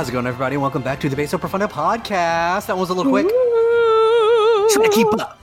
[0.00, 0.56] How's it going, everybody?
[0.56, 2.68] Welcome back to the Basso Profundo podcast.
[2.68, 3.28] That was a little quick.
[3.28, 5.38] Try to keep up.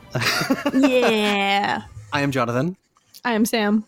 [0.74, 1.84] yeah.
[2.12, 2.76] I am Jonathan,
[3.24, 3.86] I am Sam.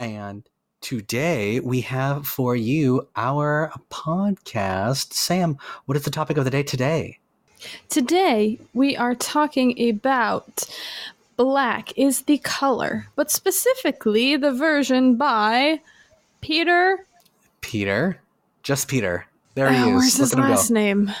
[0.00, 0.42] and
[0.80, 5.12] today we have for you our podcast.
[5.12, 7.20] Sam, what is the topic of the day today?
[7.88, 10.68] Today we are talking about
[11.36, 15.78] black is the color, but specifically the version by
[16.40, 17.06] Peter.
[17.60, 18.20] Peter,
[18.64, 19.28] just Peter.
[19.54, 19.94] There Oh, he is.
[19.94, 20.74] where's his Look last go.
[20.74, 21.12] name?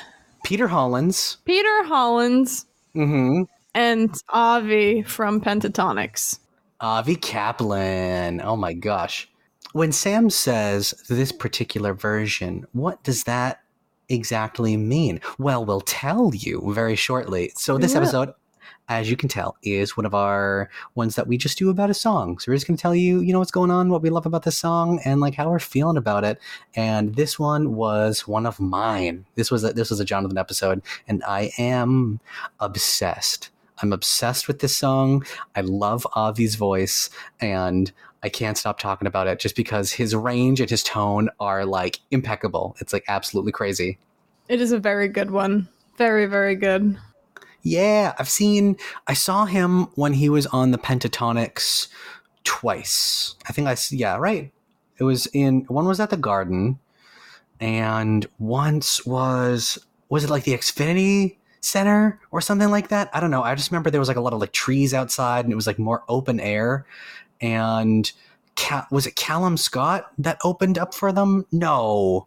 [0.44, 1.38] Peter Hollens.
[1.44, 3.42] Peter Hollens Mm-hmm.
[3.74, 6.38] and Avi from Pentatonix.
[6.80, 8.40] Avi Kaplan.
[8.40, 9.28] Oh my gosh.
[9.72, 13.60] When Sam says this particular version, what does that
[14.08, 15.20] exactly mean?
[15.38, 17.52] Well, we'll tell you very shortly.
[17.56, 17.98] So, this Yeah.
[17.98, 18.34] episode,
[18.88, 21.94] as you can tell, is one of our ones that we just do about a
[21.94, 22.38] song.
[22.38, 24.26] So, we're just going to tell you, you know, what's going on, what we love
[24.26, 26.38] about this song, and like how we're feeling about it.
[26.74, 29.26] And this one was one of mine.
[29.34, 32.20] This was a, this was a Jonathan episode, and I am
[32.60, 33.50] obsessed.
[33.82, 35.24] I'm obsessed with this song.
[35.56, 37.10] I love Avi's voice,
[37.40, 37.90] and
[38.22, 42.00] I can't stop talking about it just because his range and his tone are like
[42.10, 42.76] impeccable.
[42.80, 43.98] It's like absolutely crazy.
[44.48, 45.68] It is a very good one.
[45.98, 46.96] Very, very good.
[47.64, 48.76] Yeah, I've seen,
[49.08, 51.88] I saw him when he was on the Pentatonix
[52.44, 53.34] twice.
[53.48, 54.52] I think I, yeah, right.
[54.98, 56.78] It was in, one was at the Garden,
[57.58, 59.78] and once was,
[60.10, 63.08] was it like the Xfinity Center or something like that?
[63.14, 63.42] I don't know.
[63.42, 65.66] I just remember there was like a lot of like trees outside and it was
[65.66, 66.86] like more open air.
[67.40, 68.12] And
[68.90, 71.46] was it Callum Scott that opened up for them?
[71.50, 72.26] No.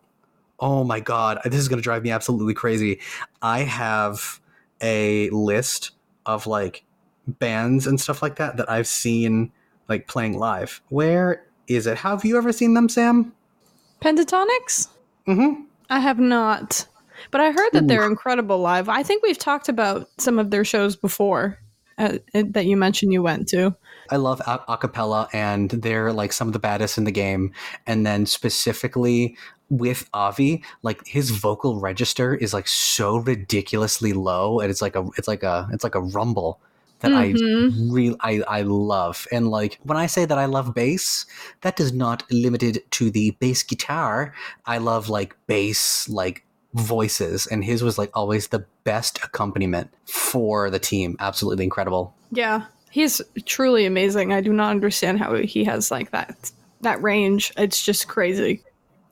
[0.59, 1.39] Oh my God.
[1.45, 2.99] This is going to drive me absolutely crazy.
[3.43, 4.41] I have
[4.81, 5.91] a list
[6.25, 6.83] of like
[7.27, 9.51] bands and stuff like that that I've seen
[9.89, 10.81] like playing live.
[10.89, 11.97] Where is it?
[11.97, 13.33] Have you ever seen them, Sam?
[14.01, 14.89] Pentatonix?
[15.27, 15.63] Mm-hmm.
[15.89, 16.87] I have not.
[17.31, 18.89] But I heard that they're incredible live.
[18.89, 21.57] I think we've talked about some of their shows before
[21.97, 23.75] uh, that you mentioned you went to.
[24.09, 27.53] I love a- acapella, and they're like some of the baddest in the game.
[27.87, 29.35] And then specifically
[29.69, 35.07] with Avi, like his vocal register is like so ridiculously low, and it's like a
[35.17, 36.59] it's like a it's like a rumble
[36.99, 37.91] that Mhm.
[37.91, 39.27] I really I, I love.
[39.31, 41.25] And like when I say that I love bass,
[41.61, 44.33] that does not limited to the bass guitar.
[44.65, 50.69] I love like bass like voices, and his was like always the best accompaniment for
[50.69, 51.15] the team.
[51.19, 52.13] Absolutely incredible.
[52.31, 54.33] Yeah, he's truly amazing.
[54.33, 56.51] I do not understand how he has like that
[56.81, 57.51] that range.
[57.57, 58.63] It's just crazy.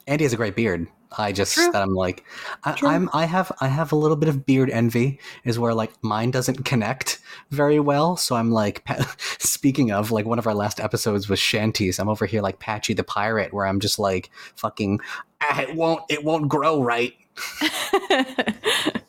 [0.08, 0.88] And he has a great beard.
[1.18, 1.72] I just True.
[1.72, 2.26] that I'm like,
[2.66, 2.90] I, True.
[2.90, 6.32] I'm I have I have a little bit of beard envy, is where like mine
[6.32, 7.20] doesn't connect
[7.52, 8.18] very well.
[8.18, 8.84] So I'm like,
[9.40, 12.00] speaking of like one of our last episodes was Shanties.
[12.00, 15.00] I'm over here like Patchy the pirate, where I'm just like fucking,
[15.42, 17.14] ah, it won't it won't grow right.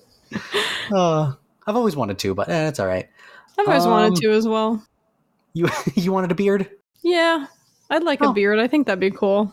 [0.93, 1.33] Uh,
[1.67, 3.09] I've always wanted to, but eh, it's all right.
[3.59, 4.83] I've always Um, wanted to as well.
[5.53, 6.71] You you wanted a beard?
[7.03, 7.47] Yeah,
[7.91, 8.33] I'd like a Oh.
[8.33, 8.59] beard.
[8.59, 9.53] I think that'd be cool.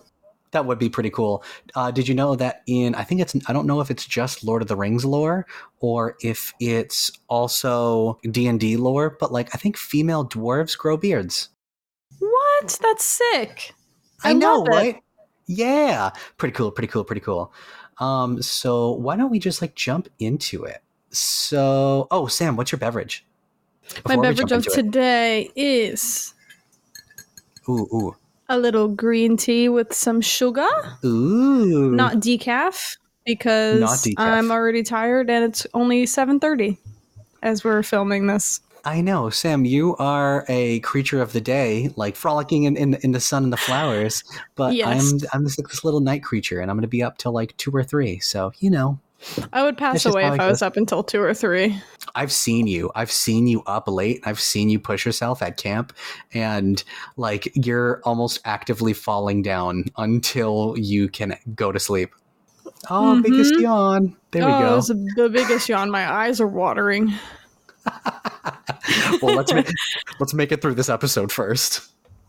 [0.53, 1.43] That would be pretty cool.
[1.75, 4.43] Uh, did you know that in I think it's I don't know if it's just
[4.43, 5.45] Lord of the Rings lore
[5.79, 10.95] or if it's also D and D lore, but like I think female dwarves grow
[10.95, 11.49] beards.
[12.19, 12.79] What?
[12.81, 13.73] That's sick.
[14.23, 14.71] I, know, love it.
[14.71, 15.03] right?
[15.47, 17.51] Yeah, pretty cool, pretty cool, pretty cool.
[17.97, 20.81] Um, so why don't we just like jump into it?
[21.09, 23.25] So, oh Sam, what's your beverage?
[24.07, 26.33] My Before we beverage of today is
[27.67, 28.15] Ooh, ooh,
[28.49, 30.67] a little green tea with some sugar,
[31.03, 31.91] ooh.
[31.95, 34.13] not decaf, because Not decaf.
[34.17, 36.77] I'm already tired and it's only 7:30
[37.41, 38.61] as we're filming this.
[38.85, 39.63] I know, Sam.
[39.63, 43.53] You are a creature of the day, like frolicking in, in, in the sun and
[43.53, 44.23] the flowers.
[44.55, 45.13] But Yes.
[45.13, 47.31] I'm I'm just like this little night creature, and I'm going to be up till
[47.31, 48.19] like two or three.
[48.19, 48.99] So you know,
[49.51, 51.79] I would pass away if I was up until 2 or 3.
[52.15, 52.91] I've seen you.
[52.95, 54.21] I've seen you up late.
[54.25, 55.93] I've seen you push yourself at camp,
[56.33, 56.83] and
[57.17, 62.13] like you're almost actively falling down until you can go to sleep.
[62.89, 63.61] Oh, biggest Mhm.
[63.61, 64.17] yawn.
[64.31, 64.75] There oh, we go.
[64.75, 65.89] was the biggest yawn.
[65.89, 67.13] My eyes are watering.
[69.21, 69.69] well, let's make,
[70.19, 71.81] let's make it through this episode first.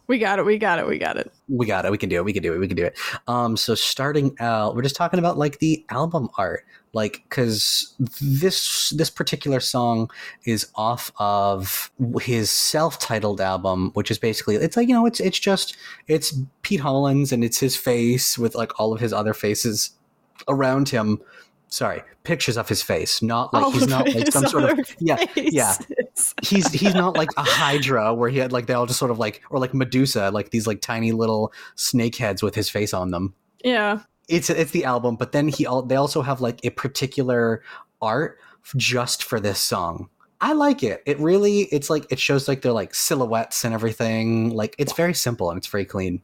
[0.06, 0.44] We got it.
[0.44, 0.86] We got it.
[0.86, 1.32] We got it.
[1.48, 1.90] We got it.
[1.90, 2.24] We can do it.
[2.24, 2.58] We can do it.
[2.58, 2.98] We can do it.
[3.26, 6.64] Um, so starting out, we're just talking about like the album art,
[6.94, 10.10] like because this this particular song
[10.46, 15.38] is off of his self-titled album, which is basically it's like you know it's it's
[15.38, 15.76] just
[16.06, 19.90] it's Pete Hollens and it's his face with like all of his other faces
[20.48, 21.20] around him.
[21.68, 24.84] Sorry, pictures of his face, not like All he's not like some sort of other
[25.00, 25.74] yeah yeah
[26.42, 29.18] he's he's not like a hydra where he had like they all just sort of
[29.18, 33.10] like or like medusa like these like tiny little snake heads with his face on
[33.10, 34.00] them Yeah.
[34.28, 37.62] It's it's the album, but then he all they also have like a particular
[38.00, 38.38] art
[38.76, 40.08] just for this song.
[40.40, 41.02] I like it.
[41.06, 44.50] It really it's like it shows like their like silhouettes and everything.
[44.50, 46.20] Like it's very simple and it's very clean.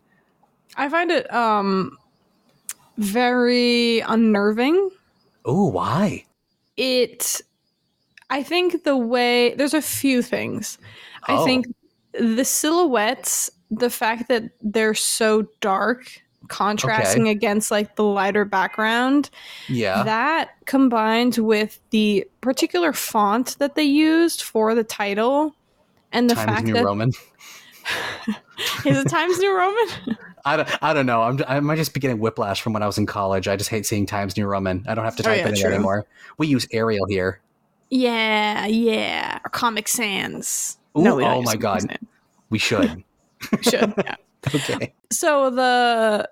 [0.76, 1.96] I find it um
[2.98, 4.90] very unnerving.
[5.44, 6.24] Oh, why?
[6.76, 7.40] It
[8.28, 10.78] I think the way there's a few things.
[11.24, 11.44] I Oh.
[11.44, 11.66] think
[12.12, 19.30] the silhouettes, the fact that they're so dark, contrasting against like the lighter background,
[19.68, 20.02] Yeah.
[20.02, 25.54] that combined with the particular font that they used for the title
[26.12, 27.08] and the Times fact New that Roman.
[28.84, 30.16] is it Times New Roman?
[30.44, 31.22] I don't, I don't know.
[31.22, 33.46] I'm, I might just be getting whiplash from when I was in college.
[33.46, 34.84] I just hate seeing Times New Roman.
[34.88, 35.70] I don't have to Oh, type yeah, it in true.
[35.74, 36.06] anymore.
[36.38, 37.40] We use Arial here.
[37.90, 39.38] yeah, yeah.
[39.44, 40.78] Or Comic Sans.
[40.98, 41.82] Ooh, we oh my God.
[42.48, 43.04] We should.
[43.52, 43.92] We should.
[43.98, 44.16] Yeah.
[44.54, 44.92] okay.
[45.12, 46.28] so the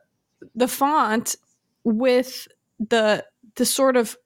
[0.54, 1.36] the font
[1.84, 2.48] with
[2.78, 3.24] the
[3.56, 4.16] the sort of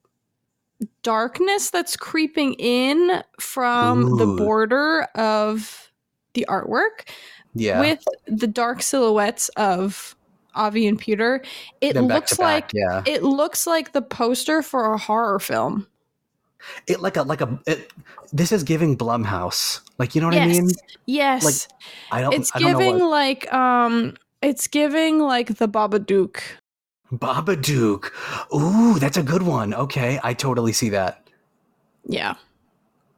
[1.03, 5.91] darkness that's creeping in from the border of
[6.35, 7.09] the artwork
[7.55, 7.81] Yeah.
[7.81, 10.17] with the dark silhouettes of
[10.55, 11.43] Avi and Peter
[11.81, 13.03] it looks back, like yeah.
[13.06, 15.87] it looks like the poster for a horror film
[16.87, 17.59] It like a like a.
[17.67, 17.91] It,
[18.32, 19.81] this is giving Blumhouse.
[19.99, 20.70] Like you know what yes I mean?
[21.06, 21.55] yes Like
[22.12, 22.35] I don't.
[22.35, 23.11] it's I don't giving what.
[23.11, 26.40] like um it's giving like the Babadook
[27.12, 28.10] Babadook.
[28.54, 29.74] Ooh, that's a good one.
[29.74, 31.28] Okay, I totally see that.
[32.06, 32.34] yeah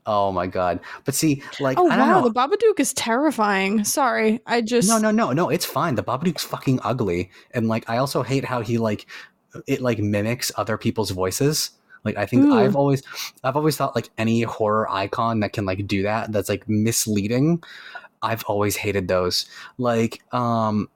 [0.07, 0.81] Oh my god.
[1.05, 2.29] But see, like Oh I don't wow, know.
[2.29, 3.85] the Babadook is terrifying.
[3.85, 5.49] Sorry, I just No, no, no, no.
[5.49, 5.95] It's fine.
[5.95, 9.07] The Babadook's fucking ugly, and like I also hate how he like
[9.67, 11.71] it like mimics other people's voices.
[12.05, 12.53] Like I think Ooh.
[12.59, 13.03] I've always
[13.45, 17.63] I've always thought like any horror icon that can like do that that's like misleading.
[18.23, 19.47] I've always hated those.
[19.79, 20.91] Like um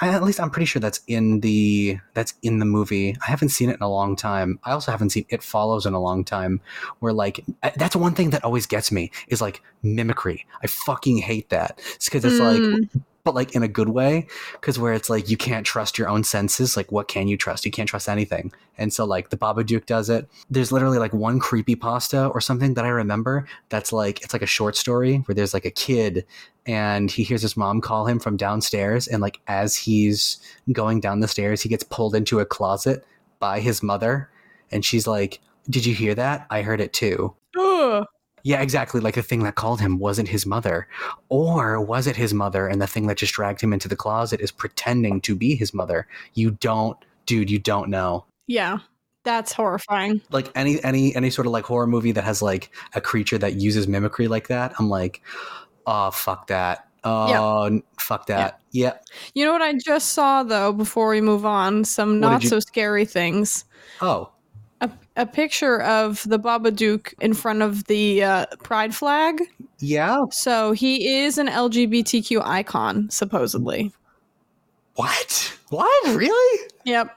[0.00, 3.16] I, at least I'm pretty sure that's in the that's in the movie.
[3.22, 4.58] I haven't seen it in a long time.
[4.64, 6.60] I also haven't seen It Follows in a long time.
[7.00, 7.44] Where like
[7.76, 10.46] that's one thing that always gets me is like mimicry.
[10.62, 11.80] I fucking hate that.
[11.94, 12.88] It's because it's like Mm.
[13.24, 16.24] but like in a good way because where it's like you can't trust your own
[16.24, 19.84] senses like what can you trust you can't trust anything and so like the babadook
[19.84, 24.22] does it there's literally like one creepy pasta or something that i remember that's like
[24.22, 26.24] it's like a short story where there's like a kid
[26.66, 30.38] and he hears his mom call him from downstairs and like as he's
[30.72, 33.04] going down the stairs he gets pulled into a closet
[33.38, 34.28] by his mother
[34.70, 35.40] and she's like
[35.70, 38.04] did you hear that i heard it too Ugh.
[38.42, 39.00] yeah, exactly.
[39.00, 40.86] Like the thing that called him wasn't his mother.
[41.30, 44.40] Or was it his mother and the thing that just dragged him into the closet
[44.40, 46.06] is pretending to be his mother?
[46.34, 48.26] You don't, dude, you don't know.
[48.46, 48.78] yeah,
[49.24, 50.20] that's horrifying.
[50.30, 53.54] Like any any any sort of like horror movie that has like a creature that
[53.54, 55.22] uses mimicry like that, I'm like,
[55.86, 56.88] oh fuck that.
[57.04, 58.60] Oh fuck that.
[58.72, 58.94] Yeah.
[59.34, 60.72] You know what I just saw though?
[60.72, 63.64] Before we move on, some What not you- so scary things.
[64.00, 64.30] Oh.
[64.82, 69.40] A, a picture of the Babadook in front of the uh, pride flag.
[69.78, 70.24] Yeah.
[70.30, 73.90] So he is an LGBTQ icon, supposedly.
[74.96, 75.56] What?
[75.70, 76.14] What?
[76.16, 76.68] Really?
[76.84, 77.08] Yep.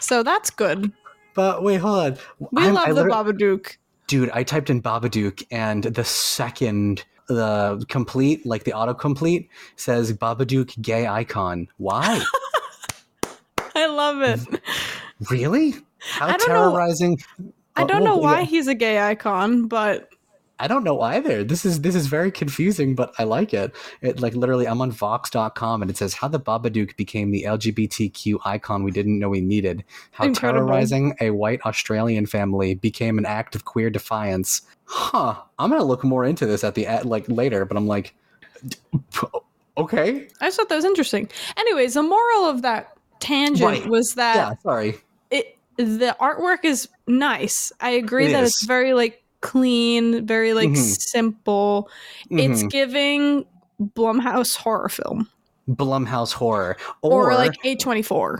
[0.00, 0.92] So that's good.
[1.34, 2.18] But wait, hold on.
[2.52, 3.76] We I'm- love I the Babadook.
[4.06, 10.80] dude i typed in babadook and the second the complete like the autocomplete says babadook
[10.82, 11.68] gay icon.
[11.78, 12.22] Why?
[13.74, 14.60] I love it.
[15.30, 15.74] really?
[15.98, 17.18] How I don't know- terrorizing.
[17.76, 20.08] I don't know why he's a gay icon, but
[20.60, 21.42] i don't know either.
[21.42, 23.74] This is this is very confusing but i like it.
[24.00, 28.38] It like literally i'm on vox.com and it says how the babadook became the lgbtq
[28.44, 29.82] icon we didn't know we needed.
[30.12, 30.68] How Incredible.
[30.68, 36.04] terrorizing a white australian family became an act of queer defiance huh i'm gonna look
[36.04, 38.14] more into this at the at like later but i'm like
[39.76, 41.28] okay I just thought that was interesting.
[41.56, 43.86] Anyways, the moral of that tangent Right.
[43.88, 44.96] was that yeah sorry
[45.30, 47.72] it the artwork is nice.
[47.80, 48.50] I agree It that is.
[48.50, 50.76] it's very like clean, very like Mhm.
[51.00, 51.88] simple.
[52.30, 52.70] It's Mhm.
[52.70, 53.44] giving
[53.82, 55.28] Blumhouse horror film
[55.68, 58.38] blumhouse horror or, or, like A24.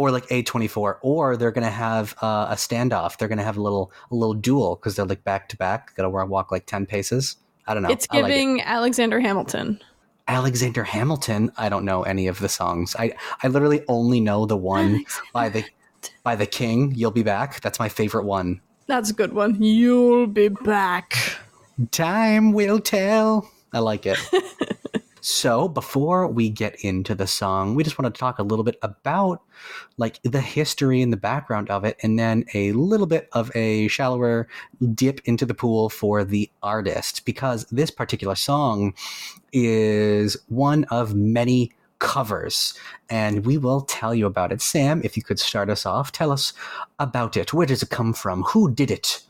[0.00, 3.92] Or like a24 or they're gonna have uh, a standoff they're gonna have a little
[4.10, 7.74] a little duel because they're like back to back gotta walk like 10 paces i
[7.74, 8.28] don't know it's I like it.
[8.28, 9.78] giving Alexander Hamilton.
[10.28, 14.56] alexander hamilton i don't know any of the songs i i literally only know the
[14.56, 15.04] one
[15.34, 15.64] by the
[16.22, 19.62] by the king you'll be back that's my favorite one That's a good one.
[19.62, 21.14] You'll be back.
[21.92, 23.48] Time will tell.
[23.72, 24.18] I like it.
[25.20, 28.78] so, before we get into the song, we just want to talk a little bit
[28.82, 29.42] about
[29.96, 33.88] like the history and the background of it and then a little bit of a
[33.88, 34.48] shallower
[34.94, 38.94] dip into the pool for the artist because this particular song
[39.52, 42.74] is one of many covers,
[43.08, 44.60] and we will tell you about it.
[44.60, 46.52] Sam, if you could start us off, tell us
[46.98, 47.52] about it.
[47.52, 48.42] Where does it come from?
[48.44, 49.22] Who did it?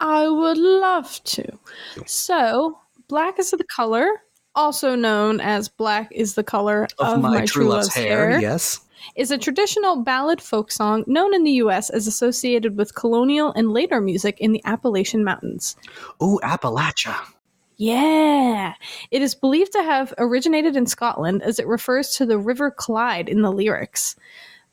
[0.00, 1.58] I would love to.
[2.06, 4.06] So, black is the color,
[4.54, 8.40] also known as black is the color of, my, true love's hair.
[8.40, 8.80] Yes.
[9.16, 13.72] is a traditional ballad folk song known in the US as associated with colonial and
[13.72, 15.76] later music in the Appalachian Mountains.
[16.22, 17.16] Ooh, Appalachia.
[17.76, 18.74] Yeah.
[19.10, 23.28] It is believed to have originated in Scotland as it refers to the River Clyde
[23.28, 24.14] in the lyrics.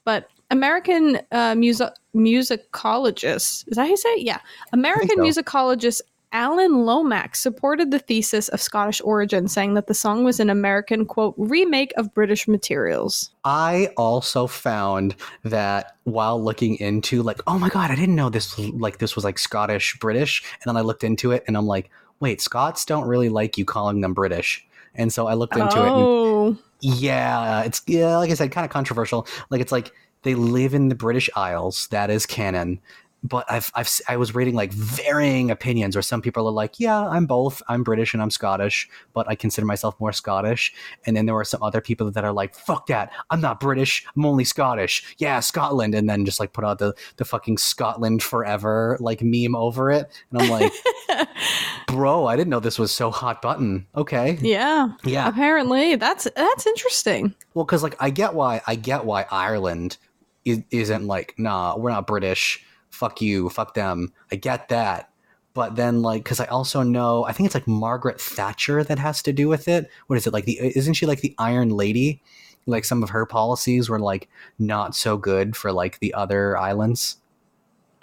[0.03, 4.23] But American uh, music musicologist, is that how you say it?
[4.23, 4.39] Yeah.
[4.73, 5.23] American so.
[5.23, 10.49] musicologist Alan Lomax supported the thesis of Scottish origin, saying that the song was an
[10.49, 13.31] American, quote, remake of British materials.
[13.43, 18.57] I also found that while looking into like, oh my god, I didn't know this
[18.59, 21.89] like this was like Scottish British, and then I looked into it and I'm like,
[22.19, 24.65] wait, Scots don't really like you calling them British.
[24.95, 25.89] And so I looked into it.
[25.89, 26.57] Oh.
[26.81, 29.27] yeah, it's yeah, like I said, kind of controversial.
[29.49, 29.91] Like it's like
[30.23, 31.87] they live in the British Isles.
[31.87, 32.79] That is canon.
[33.23, 37.07] But I've, I've I was reading like varying opinions or some people are like, yeah,
[37.07, 37.61] I'm both.
[37.67, 40.73] I'm British and I'm Scottish, but I consider myself more Scottish.
[41.05, 43.11] And then there were some other people that are like, fuck that.
[43.29, 44.05] I'm not British.
[44.15, 45.15] I'm only Scottish.
[45.17, 45.95] Yeah, Scotland.
[45.95, 50.09] And then just like put out the the fucking Scotland forever like meme over it.
[50.31, 50.71] And I'm like,
[51.87, 53.85] bro, I didn't know this was so hot button.
[53.95, 54.37] Okay.
[54.41, 54.89] yeah.
[55.03, 55.27] Yeah.
[55.27, 57.35] Apparently, that's that's interesting.
[57.53, 59.97] Well, because like I get why I get why Ireland
[60.45, 62.65] is, isn't like nah, we're not British.
[62.89, 64.13] Fuck you, fuck them.
[64.31, 65.11] I get that,
[65.53, 69.21] but then like because I also know I think it's like Margaret Thatcher that has
[69.23, 69.89] to do with it.
[70.07, 70.45] What is it like?
[70.45, 72.21] The isn't she like the Iron Lady?
[72.65, 77.17] Like some of her policies were like not so good for like the other islands.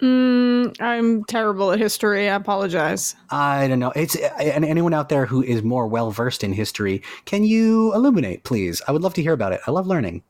[0.01, 2.29] Mm, I'm terrible at history.
[2.29, 3.15] I apologize.
[3.31, 3.91] I don't know.
[3.95, 8.43] It's and anyone out there who is more well versed in history, can you illuminate,
[8.43, 8.81] please?
[8.87, 9.61] I would love to hear about it.
[9.65, 10.23] I love learning.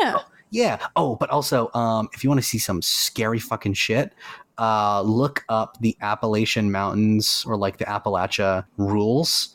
[0.00, 0.18] Yeah.
[0.50, 0.78] Yeah.
[0.96, 4.12] Oh, but also, um, if you want to see some scary fucking shit,
[4.58, 9.54] uh, look up the Appalachian Mountains or like the Appalachia rules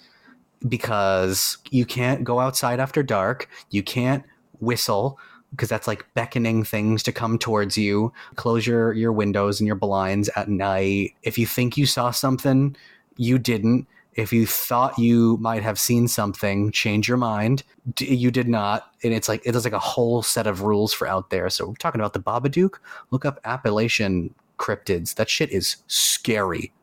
[0.68, 3.50] because you can't go outside after dark.
[3.72, 4.24] You can't
[4.60, 5.18] whistle
[5.52, 8.14] because that's like beckoning things to come towards you.
[8.36, 11.14] Close your your windows and your blinds at night.
[11.24, 12.76] If you think you saw something,
[13.18, 13.88] you didn't.
[14.14, 17.64] If you thought you might have seen something, change your mind.
[17.96, 20.94] D- you did not, and it's like it is like a whole set of rules
[20.94, 21.50] for out there.
[21.50, 22.80] So we're talking about the Babadook.
[23.12, 25.16] Look up Appalachian cryptids.
[25.16, 26.74] That shit is scary.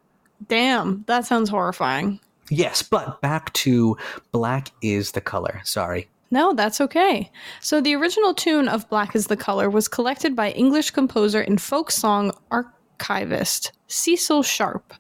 [0.49, 2.21] Damn, that sounds horrifying.
[2.51, 3.97] Yes, but back to
[4.33, 5.61] black is the color.
[5.65, 6.09] Sorry.
[6.31, 7.31] No, that's okay.
[7.61, 11.61] So the original tune of Black is the Color was collected by English composer and
[11.61, 14.93] folk song archivist Cecil Sharp.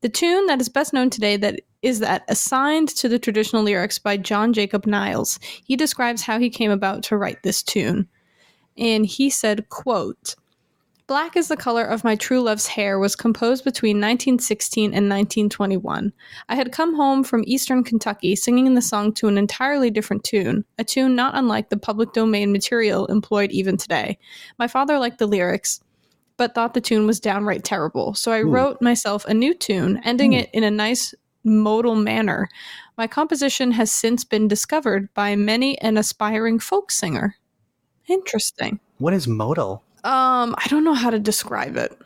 [0.00, 3.98] The tune that is best known today that is that assigned to the traditional lyrics
[3.98, 5.40] by John Jacob Niles.
[5.64, 8.08] He describes how he came about to write this tune.
[8.76, 10.36] And he said, quote,
[11.08, 16.12] Black is the color of my true love's hair was composed between 1916 and 1921.
[16.50, 20.66] I had come home from eastern Kentucky singing the song to an entirely different tune,
[20.76, 24.18] a tune not unlike the public domain material employed even today.
[24.58, 25.80] My father liked the lyrics,
[26.38, 28.48] but thought the tune was downright terrible, so I Ooh.
[28.48, 30.38] wrote myself a new tune, ending Ooh.
[30.38, 31.14] it in a nice
[31.44, 32.48] modal manner.
[32.96, 37.36] My composition has since been discovered by many an aspiring folk singer.
[38.08, 38.80] Interesting.
[38.98, 39.82] What is modal?
[40.04, 41.96] Um, I don't know how to describe it.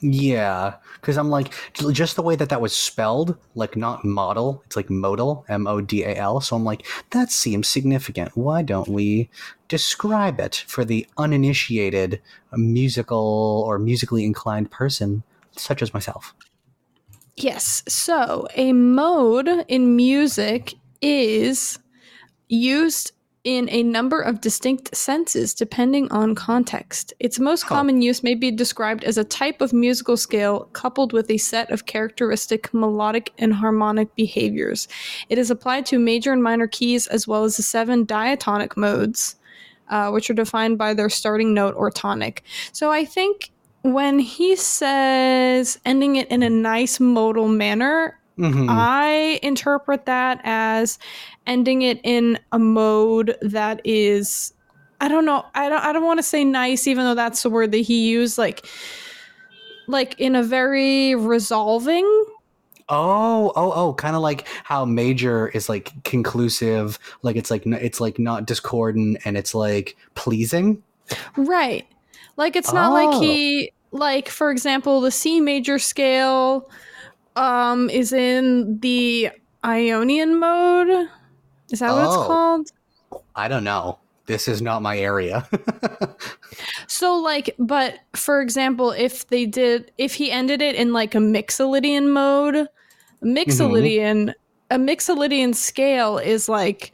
[0.00, 1.52] Yeah, because I'm like
[1.92, 4.62] just the way that that was spelled, like not model.
[4.66, 6.40] It's like modal, M O D A L.
[6.40, 8.36] So I'm like that seems significant.
[8.36, 9.28] Why don't we
[9.66, 12.20] describe it for the uninitiated
[12.52, 15.24] musical or musically inclined person
[15.56, 16.32] such as myself?
[17.36, 17.82] Yes.
[17.88, 21.78] So a mode in music is
[22.48, 23.12] used
[23.48, 27.14] in a number of distinct senses depending on context.
[27.18, 27.68] Its most Oh.
[27.68, 31.70] common use may be described as a type of musical scale coupled with a set
[31.70, 34.86] of characteristic melodic and harmonic behaviors.
[35.30, 39.36] It is applied to major and minor keys as well as the seven diatonic modes,
[39.88, 42.42] uh, which are defined by their starting note or tonic.
[42.72, 43.50] So I think
[43.80, 48.66] when he says ending it in a nice modal manner, Mhm.
[48.70, 50.98] I interpret that as
[51.46, 54.52] ending it in a mode that is
[55.00, 57.50] I don't know, I don't I don't want to say nice even though that's the
[57.50, 58.66] word that he used like
[59.86, 62.06] like in a very resolving
[62.90, 68.00] Oh, oh, oh, kind of like how major is like conclusive, like it's like it's
[68.00, 70.82] like not discordant and it's like pleasing.
[71.36, 71.86] Right.
[72.38, 73.20] Like it's not like Oh.
[73.20, 76.70] he like for example the C major scale
[77.38, 79.30] um is in the
[79.64, 81.08] Ionian mode.
[81.70, 82.26] Is that what it's Oh.
[82.26, 82.70] called?
[83.36, 83.98] I don't know.
[84.26, 85.46] This is not my area.
[86.88, 91.18] So like, but for example, if they did, if he ended it in like a
[91.18, 92.66] Mixolydian mode,
[93.22, 94.34] Mixolydian,
[94.70, 96.92] a Mixolydian scale is like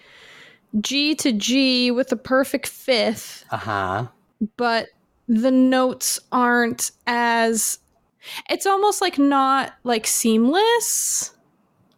[0.80, 4.06] G to G with a perfect fifth, uh huh.
[4.56, 4.88] but
[5.28, 7.78] the notes aren't as.
[8.50, 11.32] It's almost like not like seamless.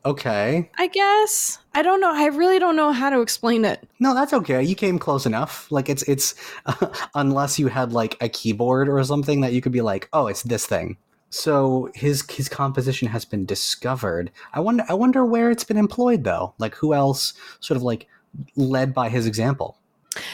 [0.04, 0.70] Okay.
[0.78, 2.12] I guess I don't know.
[2.14, 3.88] I really don't know how to explain it.
[3.98, 4.62] No, that's okay.
[4.62, 5.70] You came close enough.
[5.70, 6.34] Like it's it's
[7.14, 10.44] unless you had like a keyboard or something that you could be like, "Oh, it's
[10.44, 10.96] this thing."
[11.30, 14.30] So his his composition has been discovered.
[14.54, 16.54] I wonder I wonder where it's been employed though.
[16.58, 18.06] Like who else sort of like
[18.54, 19.76] led by his example?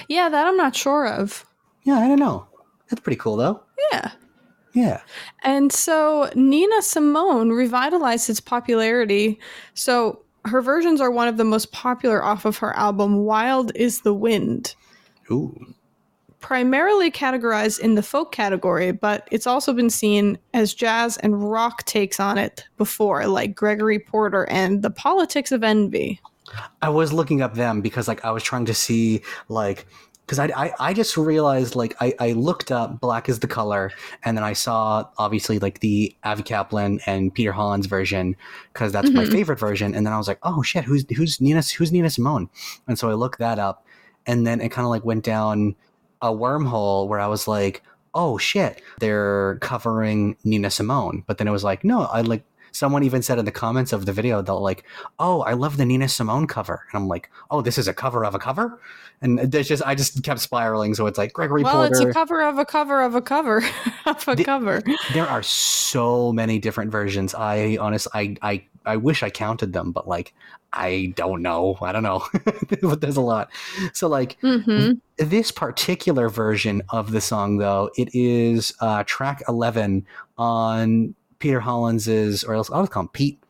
[0.09, 1.47] Yeah, that I'm not sure of.
[1.83, 2.47] Yeah, I don't know.
[2.91, 3.63] That's pretty cool though.
[3.91, 4.13] Yeah.
[4.73, 5.01] Yeah.
[5.43, 9.39] And so Nina Simone revitalized its popularity.
[9.75, 14.01] So her versions are one of the most popular off of her album Wild is
[14.01, 14.75] the Wind.
[15.31, 15.75] Ooh.
[16.41, 21.85] Primarily categorized in the folk category, but it's also been seen as jazz and rock
[21.85, 26.21] takes on it before, like Gregory Porter and The Politics of Envy.
[26.83, 29.87] I was looking up them because like I was trying to see like
[30.33, 33.91] because I, I I just realized like I, I looked up black is the color
[34.25, 38.35] and then I saw obviously like the Avi Kaplan and Peter Hollens' version
[38.73, 39.33] because that's my Mhm.
[39.33, 42.49] favorite version and then I was like oh shit who's who's Nina who's Nina Simone
[42.89, 43.85] and so I looked that up
[44.27, 45.75] and then it kind of like went down
[46.23, 47.83] a wormhole where I was like
[48.15, 53.03] oh shit they're covering Nina Simone but then it was like no I like someone
[53.05, 54.85] even said in the comments of the video they'll like
[55.19, 56.85] oh i love the nina simone cover.
[56.93, 58.81] And i'm like oh this is a cover of a cover?
[59.21, 60.95] And there's just i just kept spiraling.
[60.95, 63.63] So it's like gregory well, it's a cover of a cover of a cover
[64.07, 64.83] of a The- cover.
[65.13, 67.35] there are so many different versions.
[67.35, 70.35] I honestly, i i i wish i counted them but like
[70.73, 71.77] i don't know.
[71.83, 72.25] I don't know.
[72.83, 73.51] But there's a lot.
[73.93, 80.05] So like hmm this particular version of the song though it is uh track 11
[80.39, 83.43] on peter hollens's or else i'll call him pete.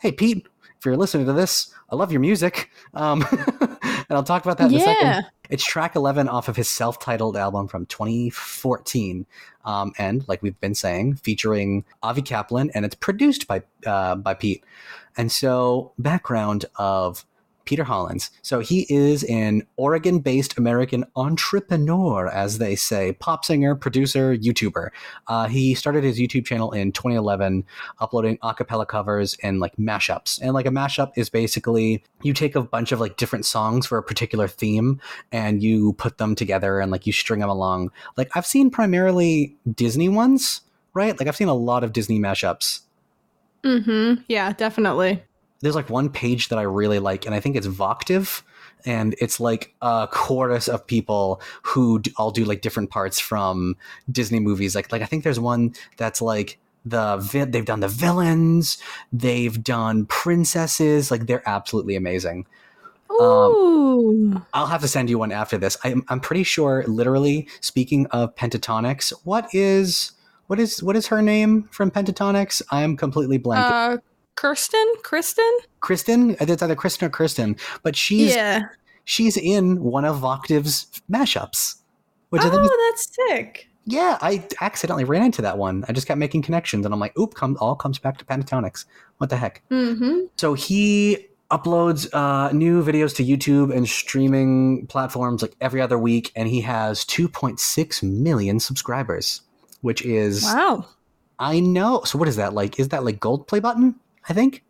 [0.00, 0.44] Hey pete
[0.78, 2.70] if you're listening to this i love your music.
[2.92, 3.24] Um
[3.60, 5.26] and i'll talk about that in a second.
[5.48, 9.26] It's track 11 off of his self-titled album from 2014
[9.64, 14.34] um, and like we've been saying featuring avi kaplan and it's produced by uh, by
[14.34, 14.64] pete.
[15.16, 17.24] And so background of
[17.66, 18.30] Peter Hollens.
[18.42, 24.88] So he is an Oregon based American entrepreneur, as they say, pop singer, producer, YouTuber.
[25.28, 27.64] Uh, he started his YouTube channel in 2011,
[28.00, 30.40] uploading a cappella covers and like mashups.
[30.40, 33.98] And like a mashup is basically you take a bunch of like different songs for
[33.98, 35.00] a particular theme
[35.32, 37.90] and you put them together and like you string them along.
[38.16, 40.62] Like I've seen primarily Disney ones,
[40.94, 41.18] right?
[41.18, 42.80] Like I've seen a lot of Disney mashups
[43.66, 45.22] Mm hmm Yeah, definitely.
[45.66, 48.42] There's like one page that I really like, and I think it's Voctave,
[48.84, 53.76] and it's like a chorus of people who d- all do like different parts from
[54.08, 54.76] Disney movies.
[54.76, 58.78] Like, like I think there's one that's like the vi- they've done the villains,
[59.12, 61.10] they've done princesses.
[61.10, 62.46] Like, they're absolutely amazing.
[63.20, 64.46] Um.
[64.54, 65.76] I'll have to send you one after this.
[65.82, 66.84] I'm, I'm pretty sure.
[66.86, 70.12] Literally speaking of pentatonix, what is
[70.46, 72.62] what is what is her name from pentatonix?
[72.70, 73.66] I'm completely blank.
[73.68, 73.98] uh,
[74.36, 74.84] Kirsten?
[75.02, 75.58] Kristen?
[75.80, 78.62] Kristen, it's either Kristen or Kristen, but she's yeah.
[79.04, 81.76] she's in one of Voctave's mashups,
[82.30, 83.68] which I think is, Oh, that's sick.
[83.86, 85.84] yeah, I accidentally ran into that one.
[85.88, 88.84] I just kept making connections, and I'm like, oop, come all comes back to pentatonix.
[89.18, 89.62] What the heck?
[89.70, 90.26] Mm-hmm.
[90.36, 96.32] So he uploads uh, new videos to YouTube and streaming platforms like every other week,
[96.36, 99.42] and he has 2.6 million subscribers,
[99.80, 100.86] which is Wow.
[101.38, 102.02] I know.
[102.04, 102.80] So what is that like?
[102.80, 103.94] Is that like gold play button?
[104.28, 104.62] I think.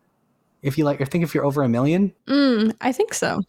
[0.63, 3.41] If you like, I think if you're over a million, Mm, I think so.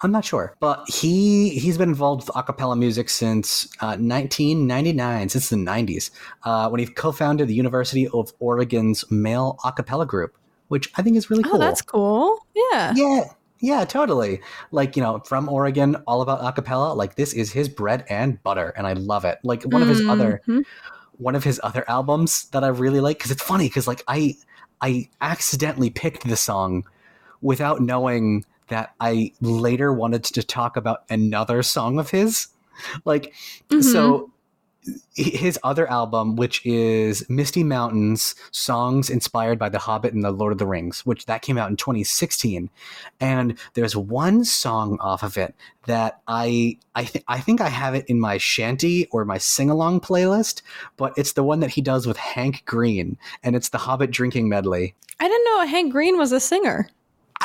[0.00, 5.48] I'm not sure, but he he's been involved with acapella music since uh, 1999, since
[5.48, 6.10] the 90s,
[6.42, 10.36] uh, when he co-founded the University of Oregon's male acapella group,
[10.68, 11.54] which I think is really cool.
[11.54, 12.38] Oh, that's cool.
[12.54, 12.92] Yeah.
[12.96, 13.24] yeah,
[13.60, 14.40] yeah, totally.
[14.72, 16.94] Like you know, from Oregon, all about acapella.
[16.94, 19.38] Like this is his bread and butter, and I love it.
[19.44, 20.64] Like one of his other Mhm.
[21.18, 24.34] one of his other albums that I really like because it's funny because like I
[24.84, 26.84] I accidentally picked the song
[27.40, 32.48] without knowing that I later wanted to talk about another song of his.
[33.06, 33.32] Like
[33.80, 34.30] so h-
[35.14, 40.52] his other album which is Misty Mountains songs inspired by The Hobbit and The Lord
[40.52, 42.68] of the Rings which that came out in 2016
[43.20, 45.54] and there's one song off of it
[45.86, 50.00] that I I think I think I have it in my shanty or my sing-along
[50.00, 50.62] playlist
[50.96, 54.48] but it's the one that he does with Hank Green and it's the Hobbit drinking
[54.48, 56.88] medley I didn't know Hank Green was a singer.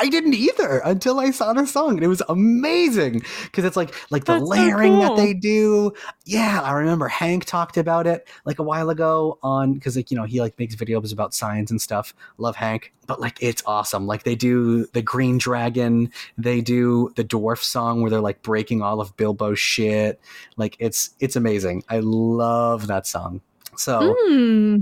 [0.00, 3.94] I didn't either until I saw the song, and it was amazing because it's like
[4.10, 5.92] like the That's so layering that they do.
[6.24, 10.16] Yeah, I remember Hank talked about it like a while ago on because like you
[10.16, 12.14] know he like makes videos about science and stuff.
[12.38, 14.06] Love Hank, but like it's awesome.
[14.06, 18.80] Like they do the Green Dragon, they do the Dwarf song where they're like breaking
[18.80, 20.18] all of Bilbo's shit.
[20.56, 21.84] Like it's it's amazing.
[21.90, 23.42] I love that song.
[23.76, 24.16] So.
[24.18, 24.78] Hmm.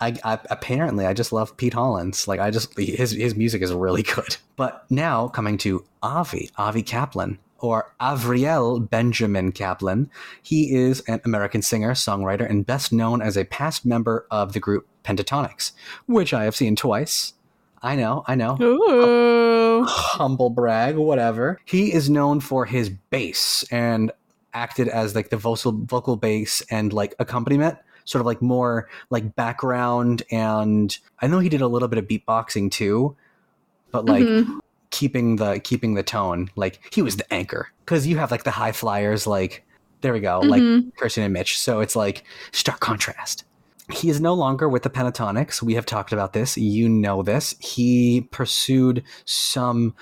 [0.00, 2.28] I, I apparently I just love Pete Hollens.
[2.28, 4.36] Like I just his his music is really good.
[4.56, 10.10] But now coming to Avi, Avi Kaplan or Avriel Benjamin Kaplan.
[10.42, 14.60] He is an American singer, songwriter, and best known as a past member of the
[14.60, 15.72] group Pentatonix,
[16.06, 17.34] which I have seen twice.
[17.82, 18.56] I know, I know.
[18.60, 19.84] Ooh.
[19.84, 21.60] Humble brag, whatever.
[21.64, 24.10] He is known for his bass and
[24.54, 29.36] acted as like the vocal vocal bass and like accompaniment sort of like more like
[29.36, 33.14] background and I know he did a little bit of beatboxing too,
[33.90, 34.60] but like Mhm.
[34.90, 36.48] keeping the keeping the tone.
[36.56, 39.26] Like he was the anchor because you have like the high flyers.
[39.26, 39.64] Like
[40.00, 40.48] there we go, Mhm.
[40.48, 40.62] like
[40.96, 41.58] Kirstin and Mitch.
[41.58, 43.44] So it's like stark contrast.
[43.92, 45.62] He is no longer with the Pentatonix.
[45.62, 46.56] We have talked about this.
[46.56, 47.54] You know this.
[47.60, 49.94] He pursued some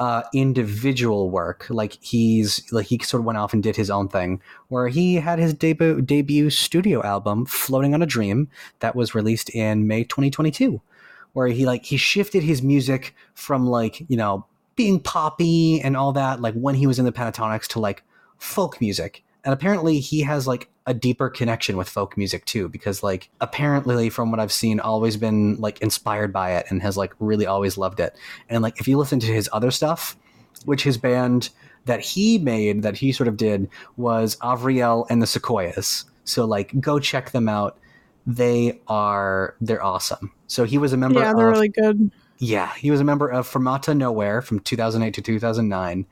[0.00, 1.66] uh, individual work.
[1.68, 5.16] Like he's like he sort of went off and did his own thing, where he
[5.16, 8.48] had his debut debut studio album, "Floating on a Dream,"
[8.80, 10.80] that was released in May 2022,
[11.34, 16.12] where he like he shifted his music from like you know being poppy and all
[16.12, 18.02] that, like when he was in the Pentatonix, to like
[18.38, 19.22] folk music.
[19.44, 24.10] And apparently, he has like a deeper connection with folk music too, because like apparently,
[24.10, 27.78] from what I've seen, always been like inspired by it and has like really always
[27.78, 28.16] loved it.
[28.48, 30.16] And like if you listen to his other stuff,
[30.64, 31.50] which his band
[31.86, 36.04] that he made that he sort of did was Avriel and the Sequoias.
[36.24, 37.78] So like go check them out.
[38.26, 40.32] They are they're awesome.
[40.46, 42.10] So he was a member Yeah, they're of really good.
[42.38, 46.06] yeah, he was a member of Fermata Nowhere from 2008 to 2009.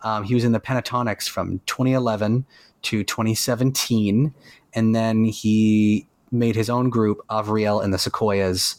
[0.00, 2.44] Um, he was in the Pentatonix from 2011
[2.82, 4.34] to 2017,
[4.74, 8.76] and then he made his own group, Avriel and the Sequoias.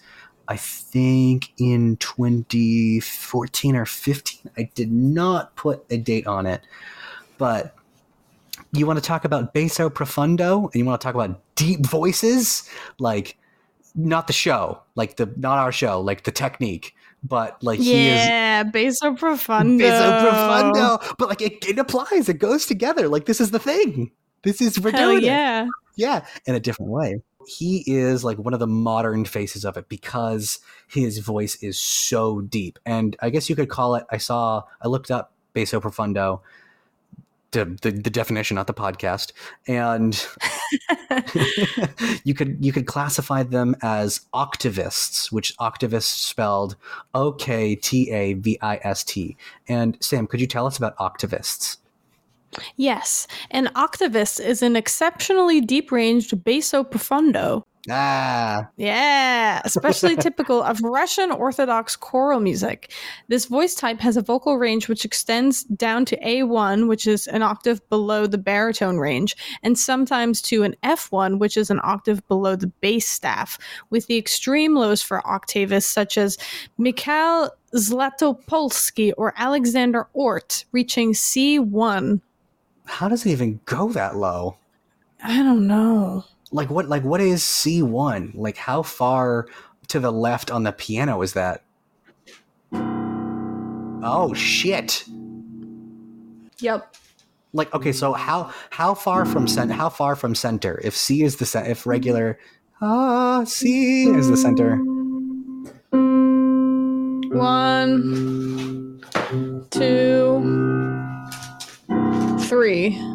[0.48, 4.52] I think in 2014 or 15.
[4.58, 6.62] I did not put a date on it,
[7.38, 7.76] but
[8.74, 12.68] you want to talk about basso profundo and you want to talk about deep voices,
[13.00, 13.38] like
[13.96, 18.26] not the show, like the not our show, like the technique, but like he is
[18.26, 19.84] Yeah, basso profundo.
[19.84, 21.16] basso profundo.
[21.18, 23.08] But like it, it applies, it goes together.
[23.08, 24.12] Like this is the thing.
[24.44, 25.28] This is we're Hell doing it.
[25.28, 25.68] yeah.
[25.96, 27.22] Yeah, in a different way.
[27.48, 32.42] He is like one of the modern faces of it because his voice is so
[32.42, 32.80] deep.
[32.86, 36.42] And I guess you could call it I saw I looked up basso profundo
[37.54, 39.32] the, the, the definition, not the podcast,
[39.68, 40.28] and
[42.26, 46.76] you could you could classify them as octavists, which octavists spelled
[47.14, 49.38] O K T A V I S T.
[49.68, 51.78] And Sam, could you tell us about octavists?
[52.76, 57.64] Yes, an octavist is an exceptionally deep-ranged basso profundo.
[57.90, 62.94] Ah, Yeah, especially typical of Russian Orthodox choral music.
[63.28, 67.42] This voice type has a vocal range which extends down to A1, which is an
[67.42, 72.56] octave below the baritone range, and sometimes to an F1, which is an octave below
[72.56, 76.38] the bass staff, with the extreme lows for octavists such as
[76.78, 82.22] Mikhail Zlatopolsky or Alexander Ort, reaching C1.
[82.86, 84.58] how does it even go that low?
[85.22, 86.26] I don't know.
[86.54, 86.88] Like what?
[86.88, 88.32] Like what is C one?
[88.36, 89.48] Like how far
[89.88, 91.64] to the left on the piano is that?
[92.72, 95.04] Oh shit!
[96.60, 96.96] Yep.
[97.54, 100.80] Like okay, so how how far from cent how far from center?
[100.84, 102.40] If C is the center, if regular
[102.82, 104.78] ah C is the center.
[107.34, 109.02] One,
[109.72, 110.40] two,
[112.42, 113.13] three.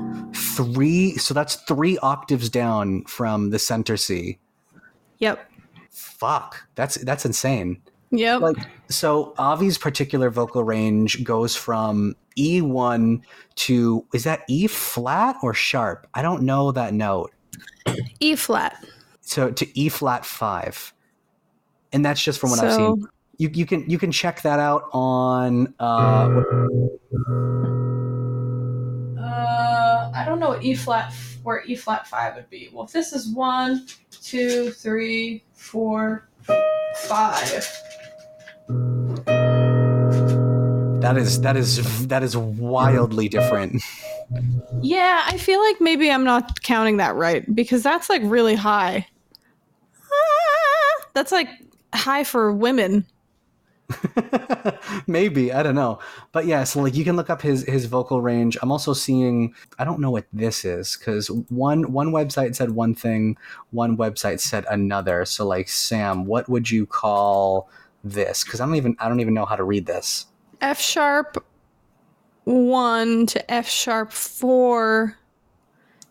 [0.59, 1.16] Three.
[1.18, 4.38] So that's three octaves down from the center C.
[5.18, 5.49] Yep.
[5.88, 7.81] Fuck, that's that's insane.
[8.11, 8.40] Yep.
[8.40, 8.57] like
[8.88, 13.21] so avi's particular vocal range goes from e1
[13.57, 17.31] to is that e flat or sharp i don't know that note
[18.21, 18.83] e flat.
[19.21, 20.94] so to e flat 5
[21.92, 24.85] and that's just from what i've seen you, you can you can check that out
[24.92, 26.42] on uh
[30.49, 32.71] what- I don't know what E flat where E flat five would be.
[32.73, 33.87] Well, if this is one,
[34.23, 36.29] two, three, four,
[36.97, 37.67] five.
[41.01, 43.81] that is that is that is wildly different
[44.83, 49.07] Yeah, I feel like maybe I'm not counting that right because that's like really high.
[50.13, 51.49] Ah, That's like
[51.95, 53.07] high for women.
[55.07, 55.98] Maybe I don't know,
[56.33, 56.64] but yeah.
[56.64, 58.57] So like you can look up his his vocal range.
[58.61, 59.55] I'm also seeing.
[59.79, 63.38] I don't know what this is because one one website said one thing,
[63.70, 65.24] one website said another.
[65.24, 67.70] So like Sam, what would you call
[68.05, 68.44] this?
[68.44, 70.27] Because I don't even I don't even know how to read this.
[70.61, 71.42] F sharp
[72.44, 75.16] one to F sharp four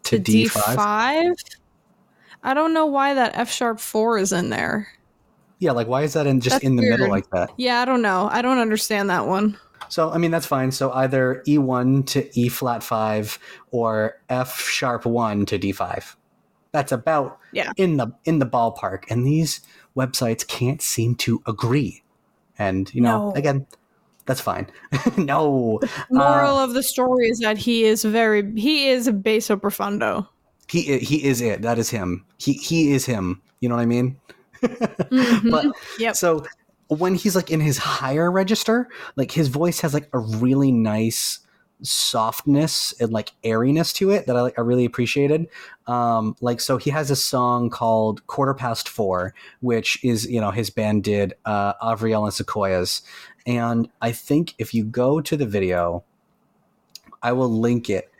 [0.03, 1.35] To D D five.
[2.43, 4.87] I don't know why that F sharp four is in there.
[5.59, 7.51] Yeah, like why is that in just That's in the middle like that?
[7.57, 8.29] Yeah, I don't know.
[8.31, 9.57] I don't understand that one.
[9.89, 10.71] So I mean that's fine.
[10.71, 13.39] So either E one to E flat five
[13.71, 16.15] or F sharp one to D five.
[16.73, 17.71] That's about Yeah.
[17.77, 19.05] in the in the ballpark.
[19.09, 19.61] And these
[19.95, 22.03] websites can't seem to agree.
[22.59, 23.33] And you know, No.
[23.35, 23.65] again,
[24.25, 24.67] that's fine.
[25.17, 25.79] no,
[26.11, 30.27] Moral uh, of the story is that he is very he is a basso profundo.
[30.67, 31.61] he he is it.
[31.61, 32.25] That is him.
[32.37, 33.41] He he is him.
[33.61, 34.19] You know what I mean?
[34.61, 35.51] Mhm.
[35.51, 35.65] But
[35.99, 36.15] Yep.
[36.15, 36.43] So
[36.89, 41.39] when he's like in his higher register, like his voice has like a really nice
[41.83, 45.47] softness and like airiness to it that I like I really appreciated.
[45.85, 50.51] Um like so he has a song called Quarter Past Four, which is, you know,
[50.51, 53.01] his band did uh Avriel and Sequoias.
[53.45, 56.03] And I think if you go to the video,
[57.21, 58.11] I will link it.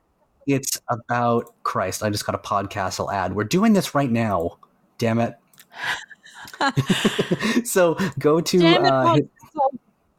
[0.47, 2.03] It's about Christ.
[2.03, 3.35] I just got a podcast I'll ad.
[3.35, 4.57] We're doing this right now.
[4.97, 5.35] Damn it.
[7.63, 9.23] so go to uh, his-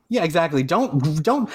[0.09, 0.63] yeah exactly.
[0.63, 1.51] Don't don't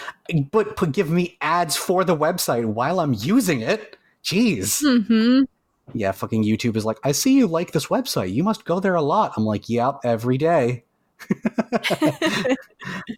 [0.51, 3.97] but put give me ads for the website while i'm using it.
[4.23, 4.81] Jeez.
[4.83, 5.45] Mhm.
[5.93, 8.33] yeah fucking youtube is like i see you like this website.
[8.33, 9.33] You must go there a lot.
[9.37, 10.83] I'm like yep every day.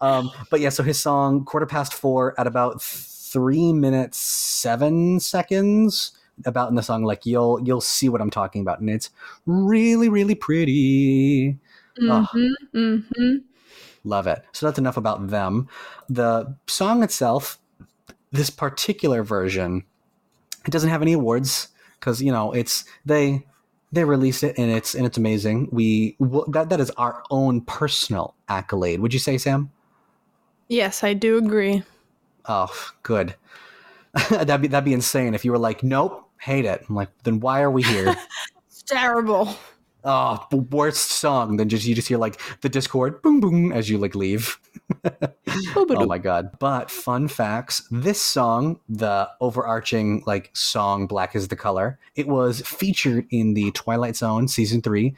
[0.00, 6.12] Um, but yeah so his song quarter past four at about three minutes seven seconds
[6.44, 9.10] about in the song like you'll you'll see what i'm talking about and it's
[9.46, 11.58] really really pretty
[12.10, 12.26] Ugh.
[12.34, 12.52] Mhm.
[12.74, 13.42] Mhm.
[14.04, 14.44] Love it.
[14.52, 15.66] So that's enough about them.
[16.08, 17.58] The song itself,
[18.30, 19.82] this particular version,
[20.66, 21.68] it doesn't have any awards
[21.98, 23.46] because you know it's they
[23.92, 25.68] they released it and it's and it's amazing.
[25.72, 29.00] We w- that that is our own personal accolade.
[29.00, 29.70] Would you say, Sam?
[30.68, 31.82] Yes, I do agree.
[32.46, 32.70] Oh,
[33.02, 33.34] good.
[34.30, 36.84] that'd be that'd be insane if you were like, nope, hate it.
[36.88, 38.16] I'm like, then why are we here?
[38.68, 39.56] It's terrible.
[40.04, 41.56] oh, worst song.
[41.56, 44.58] Then just you just hear like the Discord boom boom as you like leave.
[45.74, 46.50] Oh my god.
[46.58, 52.60] But fun facts, this song, the overarching like song Black is the Color, it was
[52.60, 55.14] featured in the Twilight Zone season 3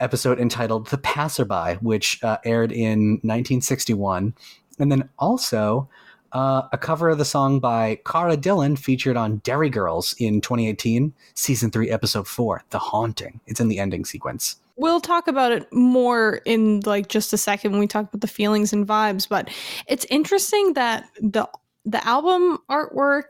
[0.00, 4.34] episode entitled The Passerby, which uh, aired in 1961.
[4.78, 5.88] And then also
[6.34, 11.14] uh, a cover of the song by Cara Dillon featured on Derry Girls in 2018,
[11.34, 13.40] season 3 episode 4, The Haunting.
[13.46, 14.56] It's in the ending sequence.
[14.76, 18.26] We'll talk about it more in like just a second when we talk about the
[18.26, 19.48] feelings and vibes, but
[19.86, 21.48] it's interesting that the
[21.86, 23.24] the album artwork,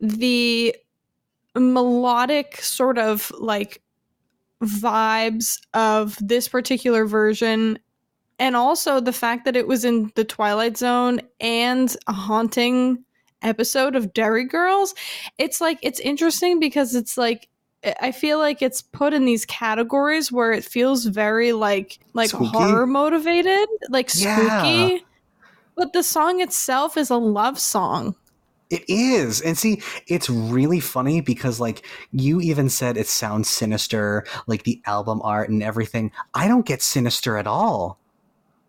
[0.00, 0.74] the
[1.54, 3.80] melodic sort of like
[4.62, 7.78] vibes of this particular version
[8.38, 13.04] and also the fact that it was in the Twilight Zone and a haunting
[13.42, 14.94] episode of Derry Girls,
[15.38, 17.48] it's like it's interesting because it's like
[18.00, 22.46] I- feel like it's put in these categories where it feels very like like Spooky?
[22.48, 24.24] horror motivated, like spooky.
[24.26, 24.98] Yeah.
[25.76, 28.16] But the song itself is a love song.
[28.70, 29.40] It is.
[29.40, 34.82] And see, it's really funny because like you even said it sounds sinister, like the
[34.86, 36.10] album art and everything.
[36.34, 38.00] I don't get sinister at all.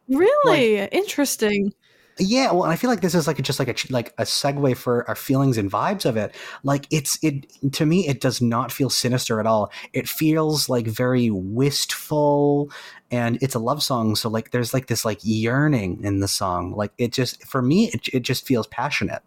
[0.08, 1.74] Really interesting.
[2.20, 4.76] Yeah, well, I feel like this is like a, just like a like a segue
[4.78, 6.34] for our feelings and vibes of it.
[6.63, 9.72] Like it's it to me, it does not feel sinister at all.
[9.93, 12.72] It feels like very wistful,
[13.12, 14.15] and it's a love song.
[14.15, 16.74] So like, there's like this like yearning in the song.
[16.76, 19.22] Like it just for me, it it just feels passionate.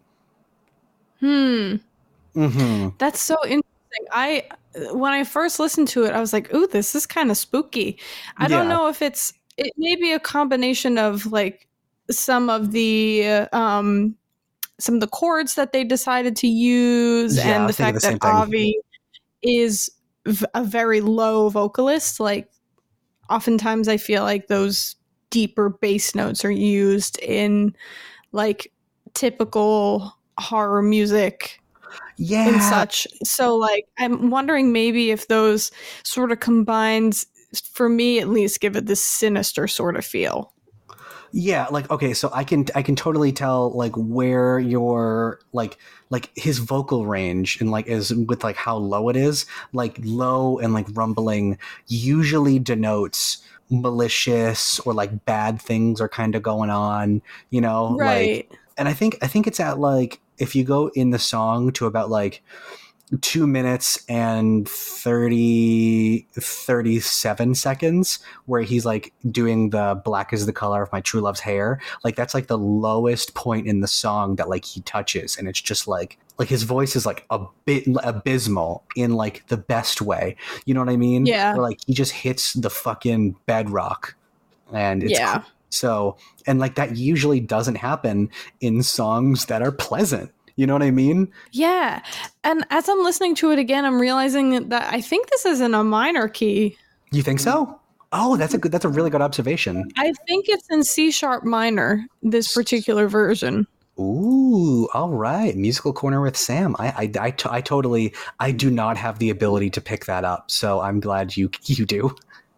[1.21, 1.77] Hmm.
[2.35, 2.89] Mm-hmm.
[2.99, 3.63] That's so interesting.
[4.11, 4.45] I
[4.93, 7.99] when I first listened to it, I was like, "Ooh, this is kind of spooky."
[8.37, 11.69] I don't know if it's it may be a combination of like
[12.11, 14.17] some of the um
[14.79, 18.23] some of the chords that they decided to use Yeah, and the fact the that.
[18.25, 18.79] Avi
[19.43, 19.91] is
[20.27, 22.19] v- a very low vocalist.
[22.19, 22.51] Like
[23.29, 24.97] oftentimes I feel like those
[25.29, 27.77] deeper bass notes are used in
[28.33, 28.73] like
[29.15, 31.61] typical horror music
[32.17, 33.07] Yeah, and such.
[33.25, 35.71] So like I'm wondering maybe if those
[36.03, 37.27] sort of combines
[37.73, 40.53] for me at least give it this sinister sort of feel.
[41.33, 45.79] Yeah, like okay, so I can I can totally tell like where your like
[46.11, 50.59] like his vocal range and like is with like how low it is, like low
[50.59, 53.39] and like rumbling usually denotes
[53.71, 57.87] malicious or like bad things are kind of going on, you know?
[57.87, 58.49] Like Right.
[58.77, 61.87] and I think I think it's at like if you go in the song to
[61.87, 62.43] about like
[63.21, 70.83] two minutes and 30 37 seconds where he's like doing the black is the color
[70.83, 74.49] of my true love's hair like that's like the lowest point in the song that
[74.49, 78.85] like he touches and it's just like like his voice is like a bit abysmal
[78.95, 81.55] in like the best way you know what i mean Yeah.
[81.55, 84.15] Where, like he just hits the fucking bedrock
[84.73, 85.43] and it's yeah.
[85.71, 90.33] so, and like that usually doesn't happen in songs that are pleasant.
[90.61, 91.33] You know what I mean?
[91.53, 92.03] Yeah.
[92.45, 95.73] And as I'm listening to it again, I'm realizing that I think this is in
[95.73, 96.77] a minor key.
[97.13, 97.81] You think so?
[98.13, 98.71] Oh, that's a good.
[98.71, 99.91] That's a really good observation.
[99.97, 103.67] I think it's in C sharp minor, this particular version.
[103.99, 105.57] Ooh, all right.
[105.57, 106.77] Musical corner with Sam.
[106.79, 108.13] I, I, I, t- I totally.
[108.39, 111.87] I do not have the ability to pick that up, so I'm glad you you
[111.87, 112.15] do.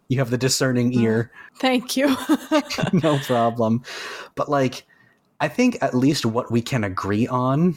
[0.09, 1.33] You have the discerning oh, ear.
[1.61, 2.17] Thank you.
[2.93, 3.85] no problem.
[4.35, 4.87] But like,
[5.38, 7.77] I think at least what we can agree on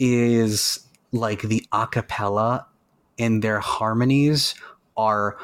[0.00, 2.64] is like the acapella
[3.18, 4.54] and their harmonies
[4.96, 5.36] are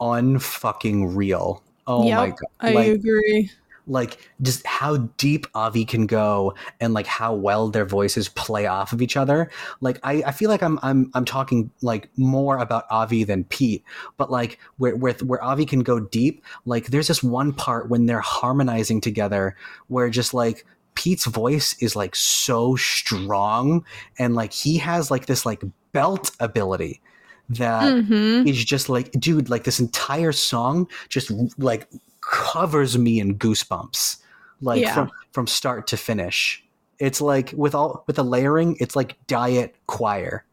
[0.00, 1.62] unfucking real.
[1.86, 2.38] Oh my god!
[2.60, 3.50] I like, agree.
[3.86, 8.92] like just how deep Avi can go and like how well their voices play off
[8.92, 9.50] of each other.
[9.82, 13.84] Like I, I feel like I'm I'm I'm talking like more about Avi than Pete,
[14.16, 18.06] but like where where where Avi can go deep, like there's this one part when
[18.06, 19.56] they're harmonizing together
[19.88, 20.64] where just like
[20.94, 23.84] Pete's voice is like so strong
[24.18, 27.00] and like he has like this like belt ability
[27.48, 31.88] that hmm is just like dude like this entire song just like
[32.20, 34.16] covers me in goosebumps
[34.60, 34.94] like Yeah.
[34.94, 36.64] from from start to finish.
[36.98, 40.44] It's like with all with the layering it's like diet choir.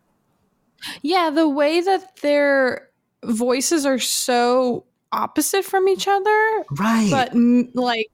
[1.02, 2.90] Yeah, the way that their
[3.24, 7.10] voices are so opposite from each other, right.
[7.12, 7.36] but
[7.76, 8.10] like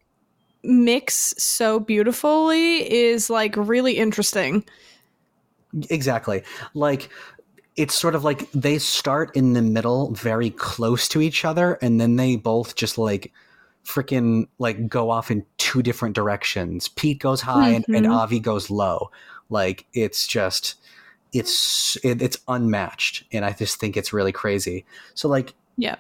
[0.67, 4.63] mix so beautifully is like really interesting.
[5.89, 7.10] exactly like
[7.75, 11.99] it's sort of like they start in the middle very close to each other and
[12.01, 13.32] then they both just like
[13.86, 18.13] freaking like go off in two different directions pete goes high and, and Mhm.
[18.13, 19.12] avi goes low
[19.49, 20.75] like it's just
[21.34, 25.97] it's it, it's unmatched and i just think it's really crazy so like Yeah.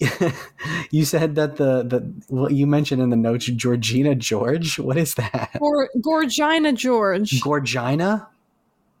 [0.90, 5.14] you said that the the what you mentioned in the notes georgina george what is
[5.14, 7.40] that Or Gorgina George.
[7.40, 8.26] gorgina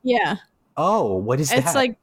[0.02, 0.36] yeah.
[0.76, 1.98] oh what is It's that It's like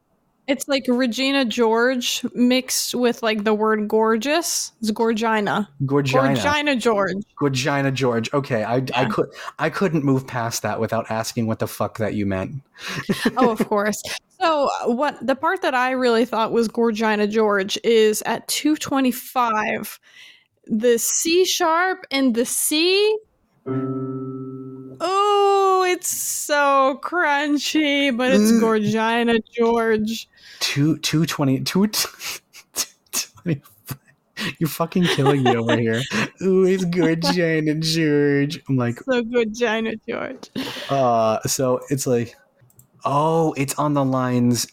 [0.52, 4.74] it's like Regina George mixed with like the word gorgeous.
[4.82, 5.66] It's Gorgina.
[5.84, 7.24] gorgina Gorgina George.
[7.40, 8.34] Gorgina George.
[8.34, 12.16] Okay, I, I could I couldn't move past that without asking what the fuck that
[12.16, 12.56] you meant.
[13.38, 14.04] oh, of course.
[14.42, 20.00] So, what the part that I really thought was Gorgina George is at 225,
[20.66, 23.18] the C sharp and the C.
[25.04, 28.62] Oh, it's so crunchy, but it's Mm.
[28.62, 30.28] Gorgina George.
[30.60, 31.88] Two two twenty two
[33.12, 33.62] twenty.
[34.58, 36.02] You're fucking killing me over here.
[36.41, 38.60] Ooh, it's Gorgina George.
[38.67, 40.50] I'm like, So Gorgina George.
[40.89, 42.36] uh, so it's like,
[43.06, 44.67] oh, it's on the lines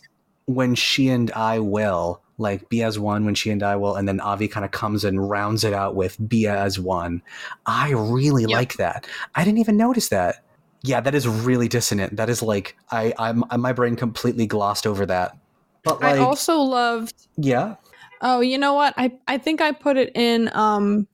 [0.46, 2.22] when she and I will.
[2.38, 5.05] Like be as one when she and I will, and then Avi kind of comes
[5.05, 7.22] and rounds it out with be as one.
[7.66, 8.51] I really Yep.
[8.51, 9.07] like that.
[9.35, 10.44] I didn't even notice that.
[10.83, 12.16] Yeah, that is really dissonant.
[12.16, 15.37] That is like I, I'm my brain completely glossed over that.
[15.83, 17.77] But like, I also loved yeah,
[18.20, 18.94] Oh, you know what?
[18.96, 21.07] I I think I put it in um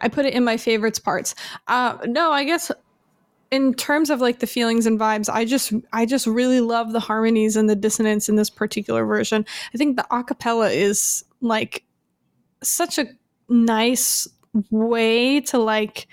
[0.00, 1.34] I put it in my favorites parts.
[1.68, 2.70] Uh no, I guess
[3.50, 7.00] in terms of like the feelings and vibes, I just I just really love the
[7.00, 9.44] harmonies and the dissonance in this particular version.
[9.74, 11.84] I think the acapella is like
[12.62, 13.06] such a
[13.48, 14.26] nice
[14.70, 16.08] way to like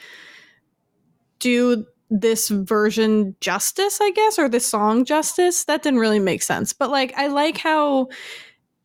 [1.39, 5.65] do this version justice, I guess, or this song justice.
[5.65, 6.73] That didn't really make sense.
[6.73, 8.10] But like I like how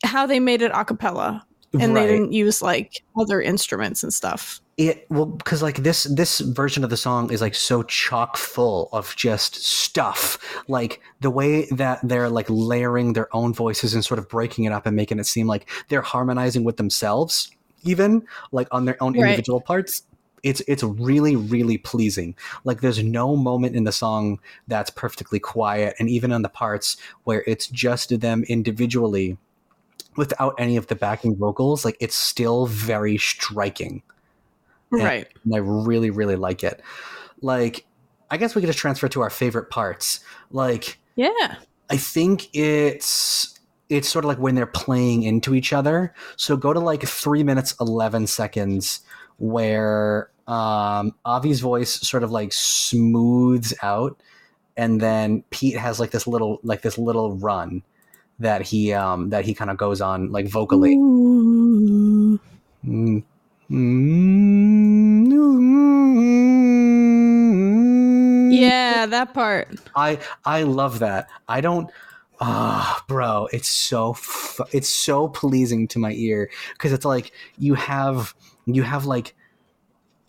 [0.03, 2.01] how they made it a cappella and right.
[2.01, 4.61] they didn't use like other instruments and stuff.
[4.79, 8.87] It well because like this this version of the song is like so chock full
[8.93, 10.39] of just stuff.
[10.69, 14.71] Like the way that they're like layering their own voices and sort of breaking it
[14.71, 17.51] up and making it seem like they're harmonizing with themselves
[17.83, 19.17] even like on their own Right.
[19.17, 20.03] individual parts
[20.43, 22.33] it's it's really really pleasing.
[22.63, 26.95] Like there's no moment in the song that's perfectly quiet and even on the parts
[27.25, 29.37] where it's just them individually
[30.15, 34.01] without any of the backing vocals like it's still very striking
[34.91, 35.27] Right.
[35.43, 36.81] and I really, really like it.
[37.41, 37.85] Like,
[38.31, 40.19] I guess we could just transfer to our favorite parts.
[40.51, 41.55] Like, Yeah.
[41.89, 43.59] I think it's
[43.89, 46.13] it's sort of like when they're playing into each other.
[46.35, 49.01] So go to like three minutes eleven seconds
[49.37, 54.21] where um, Avi's voice sort of like smooths out,
[54.77, 57.81] and then Pete has like this little like this little run
[58.37, 60.95] that he um that he kind of goes on like vocally.
[62.85, 63.23] Mm.
[63.71, 65.29] Mm.
[68.51, 69.69] Yeah, that part.
[69.95, 71.29] I I love that.
[71.47, 71.91] I don't
[72.41, 74.15] ah bro, it's so
[74.71, 76.49] it's so pleasing to my ear
[76.79, 78.33] cuz it's like you have
[78.65, 79.35] you have like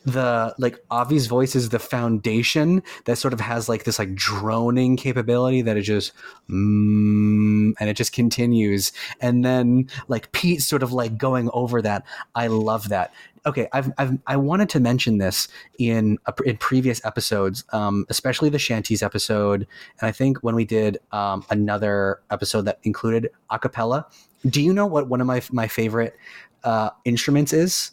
[0.04, 4.96] the like Avi's voice is the foundation that sort of has like this like droning
[4.96, 6.12] capability that it just
[6.48, 12.04] mm, and it just continues and then like Pete sort of like going over that
[12.34, 13.12] I love that
[13.46, 18.48] okay I've, I've I wanted to mention this in a, in previous episodes um, especially
[18.50, 19.66] the shanties episode
[20.00, 24.06] and I think when we did um, another episode that included a cappella
[24.46, 26.16] do you know what one of my my favorite
[26.64, 27.92] uh, instruments is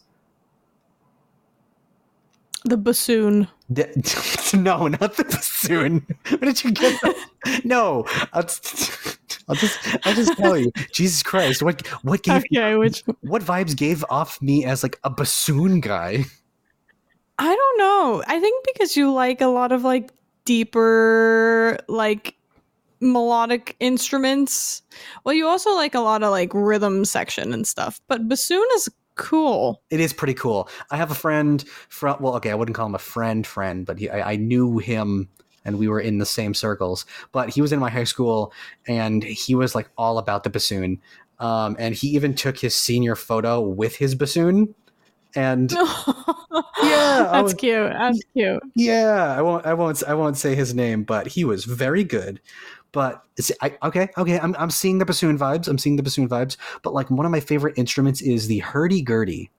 [2.66, 3.48] The bassoon.
[3.70, 6.06] The- no, not the bassoon.
[6.30, 7.16] Where did you get that?
[7.64, 8.97] No, just-
[9.48, 10.72] I'll just I'll just tell you.
[10.92, 15.10] Jesus Christ, what what gave Okay, which what vibes gave off me as like a
[15.10, 16.26] bassoon guy?
[17.40, 18.24] I don't know.
[18.28, 20.12] I think because you like a lot of like
[20.46, 22.36] deeper like
[23.00, 24.82] melodic instruments.
[25.24, 28.02] Well, you also like a lot of like rhythm section and stuff.
[28.08, 29.82] But bassoon is cool.
[29.90, 30.70] It is pretty cool.
[30.92, 34.00] I have a friend from well, okay, I wouldn't call him a friend friend, but
[34.00, 35.30] he, I, I knew him
[35.68, 37.06] and we were in the same circles.
[37.32, 38.52] But he was in my high school
[38.88, 41.00] and he was like all about the bassoon.
[41.40, 44.74] Um, and he even took his senior photo with his bassoon.
[45.36, 45.72] And
[46.82, 47.92] yeah, that's was- cute.
[47.92, 48.64] That's cute.
[48.76, 49.66] Yeah, I won't.
[49.66, 50.02] I won't.
[50.08, 52.40] I won't say his name, but he was very good.
[52.94, 55.68] But it's, I, okay, okay, I'm I'm seeing the bassoon vibes.
[55.68, 56.58] I'm seeing the bassoon vibes.
[56.82, 59.52] But like one of my favorite instruments is the hurdy gurdy.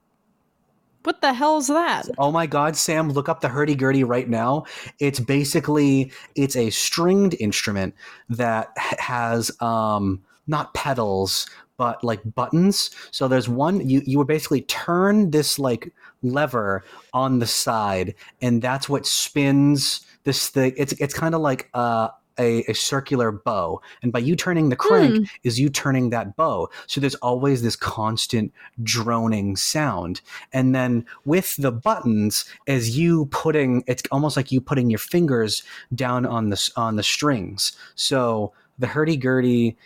[1.03, 2.09] What the hell's that?
[2.17, 4.65] Oh my God, Sam, look up the hurdy gurdy right now.
[4.99, 7.95] It's basically it's a stringed instrument
[8.29, 11.47] that has um not pedals
[11.79, 12.91] but like buttons.
[13.11, 16.83] So there's one you you would basically turn this like lever
[17.13, 20.73] on the side, and that's what spins this thing.
[20.75, 24.75] It's it's kind of like uh, a a circular bow, and by you turning the
[24.75, 25.23] crank Hmm.
[25.43, 26.69] is you turning that bow.
[26.87, 30.21] So there's always this constant droning sound,
[30.53, 35.63] and then with the buttons, as you putting it's almost like you putting your fingers
[35.93, 37.73] down on the on the strings.
[37.95, 39.77] So the hurdy gurdy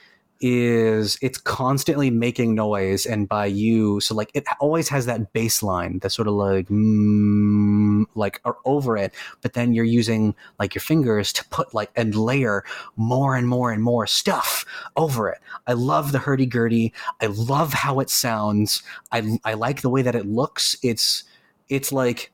[0.46, 5.64] is it's constantly making noise and by you so like it always has that bass
[5.64, 11.32] line sort of like mm, like over it but then you're using like your fingers
[11.32, 12.64] to put like and layer
[12.98, 14.66] more and more and more stuff
[14.96, 15.40] over it.
[15.68, 16.94] I love the hurdy-gurdy.
[17.22, 18.84] I love how it sounds.
[19.12, 20.76] I i like the way that it looks.
[20.84, 21.24] It's
[21.70, 22.32] it's like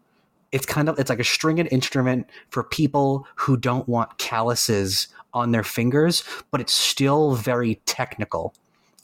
[0.52, 5.52] it's kind of it's like a stringed instrument for people who don't want calluses on
[5.52, 8.54] their fingers but it's still very technical.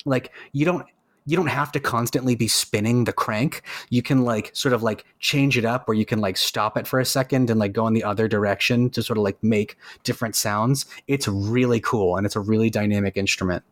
[0.05, 0.85] Like you don't
[1.27, 3.63] you don't have to constantly be spinning the crank.
[3.89, 6.87] You can like sort of like change it up or you can like stop it
[6.87, 9.77] for a second and like go in the other direction to sort of like make
[10.03, 10.85] different sounds.
[11.07, 13.63] It's really cool and it's a really dynamic instrument.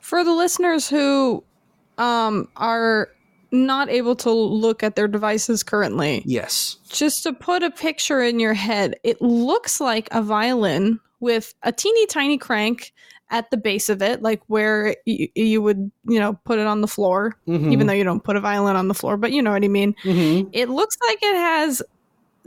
[0.00, 1.44] For the listeners who
[1.98, 3.10] um, are
[3.52, 6.78] not able to look at their devices currently, yes.
[6.88, 11.72] just to put a picture in your head, it looks like a violin with a
[11.72, 12.92] teeny tiny crank
[13.30, 16.80] at the base of it, like where y- you would, you know, put it on
[16.80, 17.72] the floor, Mm-hmm.
[17.72, 19.68] even though you don't put a violin on the floor, but you know what I
[19.68, 19.94] mean.
[20.04, 20.48] Mhm.
[20.52, 21.82] It looks like it has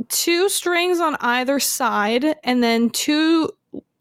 [0.07, 3.49] two strings on either side and then two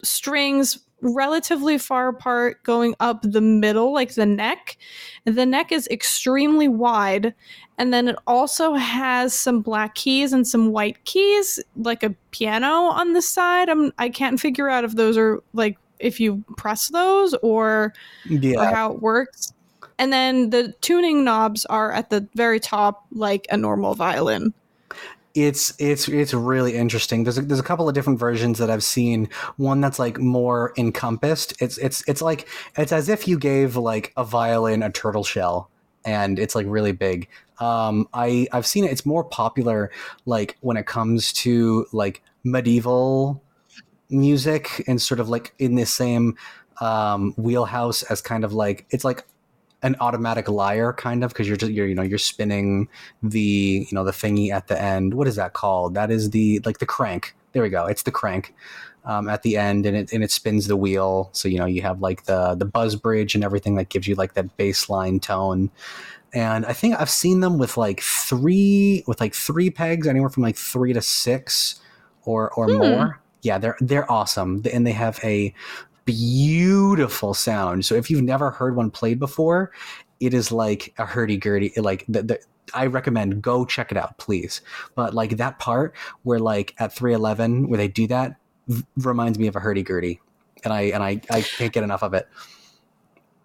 [0.05, 4.76] strings relatively far apart going up the middle, like the neck.
[5.24, 7.34] The neck is extremely wide.
[7.78, 12.66] And then it also has some black keys and some white keys, like a piano
[12.66, 13.68] on the side.
[13.68, 17.92] I'm, I can't figure out if those are like if you press those or
[18.57, 19.53] or how it works.
[19.99, 24.55] And then the tuning knobs are at the very top, like a normal violin.
[25.45, 27.24] It's it's it's really interesting.
[27.24, 29.28] There's a, there's a couple of different versions that I've seen.
[29.57, 31.61] One that's like more encompassed.
[31.61, 35.70] It's it's it's like it's as if you gave like a violin a turtle shell,
[36.05, 37.28] and it's like really big.
[37.61, 38.93] Um, I I've seen it.
[38.93, 39.91] It's more popular
[40.26, 43.43] like when it comes to like medieval
[44.11, 46.36] music and sort of like in the same
[46.80, 49.24] um, wheelhouse as kind of like it's like
[49.83, 52.89] an automatic lyre kind of because you're just you're you know you're spinning
[53.22, 56.61] the you know the thingy at the end what is that called that is the
[56.64, 57.87] like the crank there we go.
[57.87, 58.55] It's the crank
[59.05, 61.31] um, at the end, and it and it spins the wheel.
[61.33, 64.14] So you know you have like the the buzz bridge and everything that gives you
[64.14, 65.70] like that baseline tone.
[66.35, 70.43] And I think I've seen them with like three with like three pegs, anywhere from
[70.43, 71.81] like three to six
[72.24, 72.70] or or Hmm.
[72.70, 73.20] more.
[73.43, 75.55] Yeah, they're they're awesome, and they have a
[76.09, 77.85] beautiful sound.
[77.85, 79.73] So if you've never heard one played before,
[80.21, 81.71] it is like a hurdy gurdy.
[81.77, 82.41] Like the, the,
[82.73, 84.63] I recommend go check it out, please.
[84.95, 88.37] But like that part where like at three eleven where they do that
[88.69, 90.19] v- reminds me of a hurdy gurdy,
[90.65, 92.27] and I and I I can't get enough of it.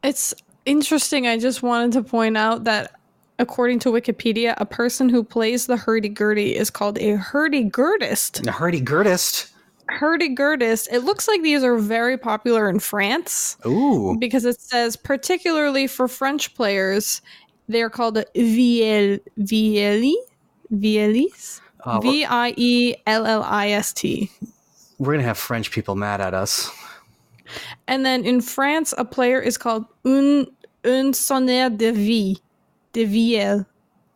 [0.03, 0.33] It's
[0.65, 1.27] interesting.
[1.27, 2.95] I just wanted to point out that
[3.39, 8.47] according to Wikipedia, a person who plays the hurdy-gurdy is called a hurdy-gurdist.
[8.47, 9.51] A hurdy gurdist.
[9.99, 10.87] Hurdy-gurdist.
[10.91, 16.07] It looks like these are very popular in France Ooh, because it says particularly for
[16.07, 17.21] French players,
[17.67, 20.13] they are called viel vieli
[20.73, 21.61] vielis.
[21.85, 24.31] Uh, V I E L L I S T.
[24.99, 26.71] we're gonna have French people mad at us.
[27.87, 30.47] And then in France, a player is called un
[30.85, 32.37] un sonnaire de vie,
[32.93, 33.65] de viel,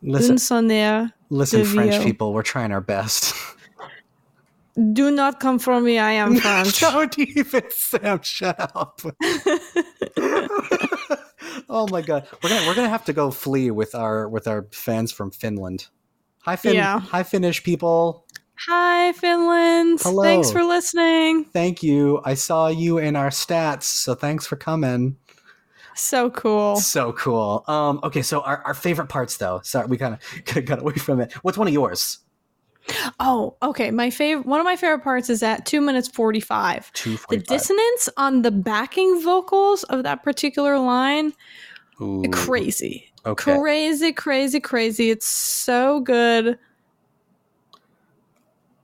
[0.01, 1.13] Listen, un sonnaire.
[1.30, 3.34] listen, French people, we're trying our best.
[4.93, 5.97] Do not come for me.
[5.97, 6.80] I am French.
[6.80, 8.21] Don't even, Sam.
[8.21, 9.01] Shut up.
[11.69, 14.67] oh my god, we're gonna we're gonna have to go flee with our with our
[14.71, 15.88] fans from Finland.
[16.41, 16.75] Hi, Fin.
[16.75, 16.99] Yeah.
[16.99, 18.25] Hi, Finnish people.
[18.67, 19.99] Hi, Finland.
[20.01, 20.23] Hello.
[20.23, 21.45] Thanks for listening.
[21.45, 22.21] Thank you.
[22.23, 25.17] I saw you in our stats, so thanks for coming.
[25.95, 26.75] So cool.
[26.78, 27.63] So cool.
[27.67, 29.61] Um, okay, so our, our favorite parts, though.
[29.63, 31.34] Sorry, we kind of got away from it.
[31.41, 32.19] What's one of yours?
[33.19, 33.91] Oh, okay.
[33.91, 36.91] My favorite, one of my favorite parts is at two minutes forty-five.
[36.93, 41.33] Two The dissonance on the backing vocals of that particular line,
[42.01, 43.57] Ooh, crazy, Okay.
[43.59, 45.09] crazy, crazy, crazy.
[45.09, 46.57] It's so good.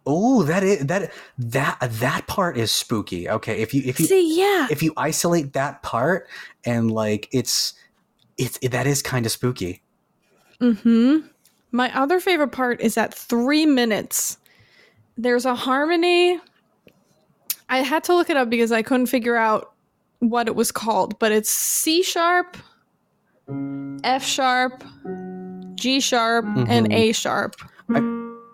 [0.06, 3.30] Oh, that is that that that part is spooky.
[3.30, 6.28] Okay, if you if you See, yeah, if you isolate that part
[6.66, 7.74] and like it's
[8.38, 9.82] it's that is kind of spooky.
[10.60, 11.20] hmm
[11.74, 14.38] My other favorite part is at three minutes.
[15.18, 16.40] There's a harmony.
[17.68, 19.74] I had to look it up because I couldn't figure out
[20.20, 22.56] what it was called, but it's C sharp,
[24.04, 24.84] F sharp,
[25.74, 26.94] G sharp, and Mhm.
[26.94, 27.56] A sharp.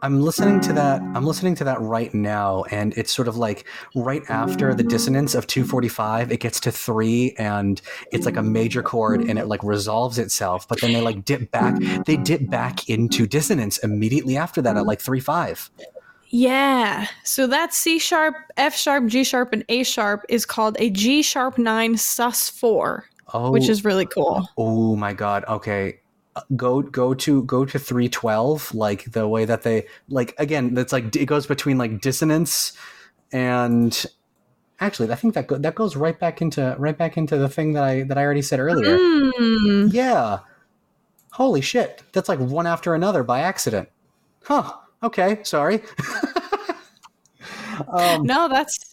[0.01, 1.01] I'm listening to that.
[1.01, 5.35] I'm listening to that right now, and it's sort of like right after the dissonance
[5.35, 7.81] of 245, it gets to three, and
[8.13, 10.67] it's like a major chord, and it like resolves itself.
[10.67, 11.75] But then they like dip back.
[12.05, 15.69] They dip back into dissonance immediately after that at like three five.
[16.29, 17.07] Yeah.
[17.23, 21.21] So that C sharp, F sharp, G sharp, and A sharp is called a G
[21.23, 24.47] sharp 9 sus 4, Oh, which is really cool.
[24.57, 25.43] oh my god.
[25.47, 25.99] Okay.
[26.55, 31.15] Go go to go to 312 like the way that they like again that's like
[31.15, 32.73] it goes between like dissonance
[33.31, 34.05] and
[34.79, 37.73] actually I think that go, that goes right back into right back into the thing
[37.73, 38.97] that I that I already said earlier.
[38.97, 39.93] Mm.
[39.93, 40.39] Yeah.
[41.31, 42.03] Holy shit.
[42.11, 43.89] That's like one after another by accident.
[44.43, 44.73] Huh.
[45.03, 45.39] Okay.
[45.43, 45.81] Sorry.
[47.87, 48.88] um, No, that's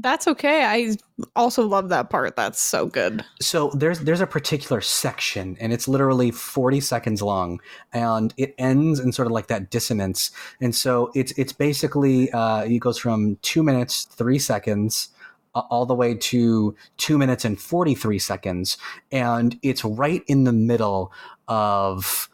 [0.00, 0.64] that's okay.
[0.64, 0.96] I
[1.34, 2.36] also love that part.
[2.36, 3.24] That's so good.
[3.40, 7.60] so there's there's a particular section and it's literally 40 seconds long
[7.92, 10.30] and it ends in sort of like that dissonance
[10.60, 15.08] and so it's it's basically uh, it goes from two minutes three seconds
[15.54, 18.76] uh, all the way to two minutes and 43 seconds
[19.10, 21.12] and it's right in the middle
[21.48, 22.28] of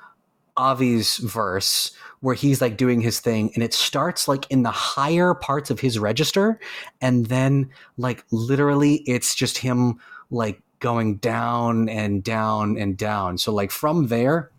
[0.58, 1.90] avi's verse
[2.20, 5.80] where he's like doing his thing and it starts like in the higher parts of
[5.80, 6.58] his register
[7.00, 9.98] and then like literally it's just him
[10.30, 13.38] like going down and down and down.
[13.38, 14.50] So like from there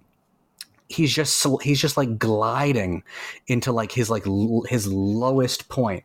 [0.88, 3.04] he's just he's just like gliding
[3.48, 6.04] into like his like l- his lowest point.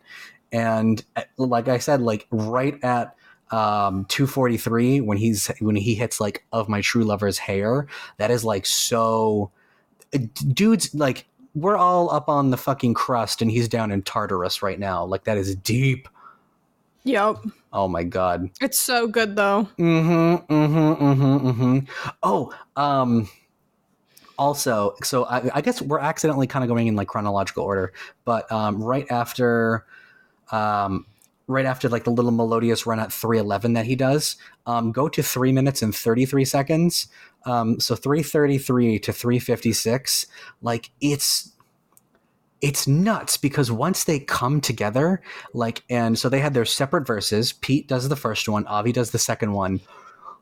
[0.52, 3.14] And uh, like i said like right at
[3.50, 7.86] um 243 when he's when he hits like of my true lover's hair
[8.18, 9.50] that is like so
[10.54, 14.78] dude's like we're all up on the fucking crust and he's down in tartarus right
[14.78, 16.08] now like that is deep
[17.04, 17.36] Yep.
[17.72, 19.66] oh my god It's so good though.
[19.78, 20.52] Mm-hmm.
[20.52, 21.04] Mm-hmm.
[21.04, 21.48] Mm-hmm.
[21.48, 21.78] Mm-hmm.
[22.22, 23.28] Oh, um
[24.38, 27.92] also, so I, I guess we're accidentally kind of going in like chronological order,
[28.24, 29.84] but um right after
[30.52, 31.06] um
[31.50, 34.36] right after like the little melodious run at 311 that he does,
[34.66, 37.08] um go to three minutes and 33 seconds.
[37.44, 40.26] Um so 333 to 356,
[40.62, 41.54] like it's
[42.60, 45.22] it's nuts because once they come together,
[45.54, 47.52] like and so they had their separate verses.
[47.52, 49.80] Pete does the first one, Avi does the second one.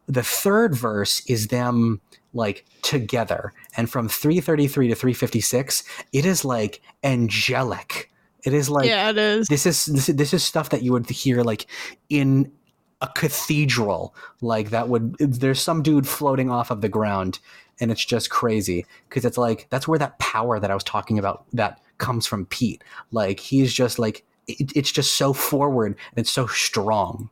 [0.07, 2.01] The third verse is them
[2.33, 3.53] like together.
[3.77, 8.11] And from 333 to 356, it is like angelic
[8.45, 9.49] It is like yeah, it is.
[9.49, 11.67] this is this, is- this is stuff that you would hear like
[12.09, 12.53] in
[13.01, 17.39] a cathedral like that would there's some dude floating off of the ground
[17.81, 21.17] and it's just crazy because it's like that's where that power that i was talking
[21.17, 22.83] about that comes from pete
[23.13, 27.31] like he's just like it, it's just so forward and it's so strong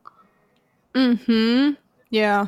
[0.94, 1.72] Mm-hmm.
[2.10, 2.46] Yeah.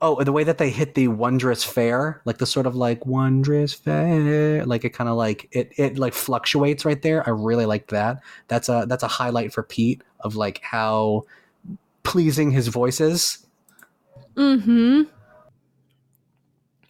[0.00, 3.74] Oh the way that they hit the wondrous fair like the sort of like wondrous
[3.74, 7.26] fair like it kind of like it it like fluctuates right there.
[7.26, 8.22] I really like that.
[8.48, 11.24] That's a that's a highlight for pete of like how
[12.02, 13.46] pleasing his voice is.
[14.36, 15.02] Mm-hmm.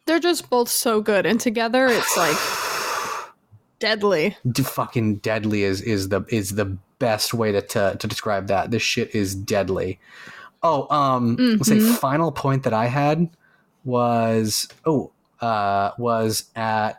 [0.06, 2.36] They're just both so good, and together it's like
[3.78, 4.36] deadly.
[4.50, 8.70] D- fucking deadly is is the is the best way to, to to describe that.
[8.70, 9.98] This shit is deadly
[10.62, 11.94] oh um let's say Mhm.
[11.98, 13.28] final point that i had
[13.84, 16.98] was oh uh was at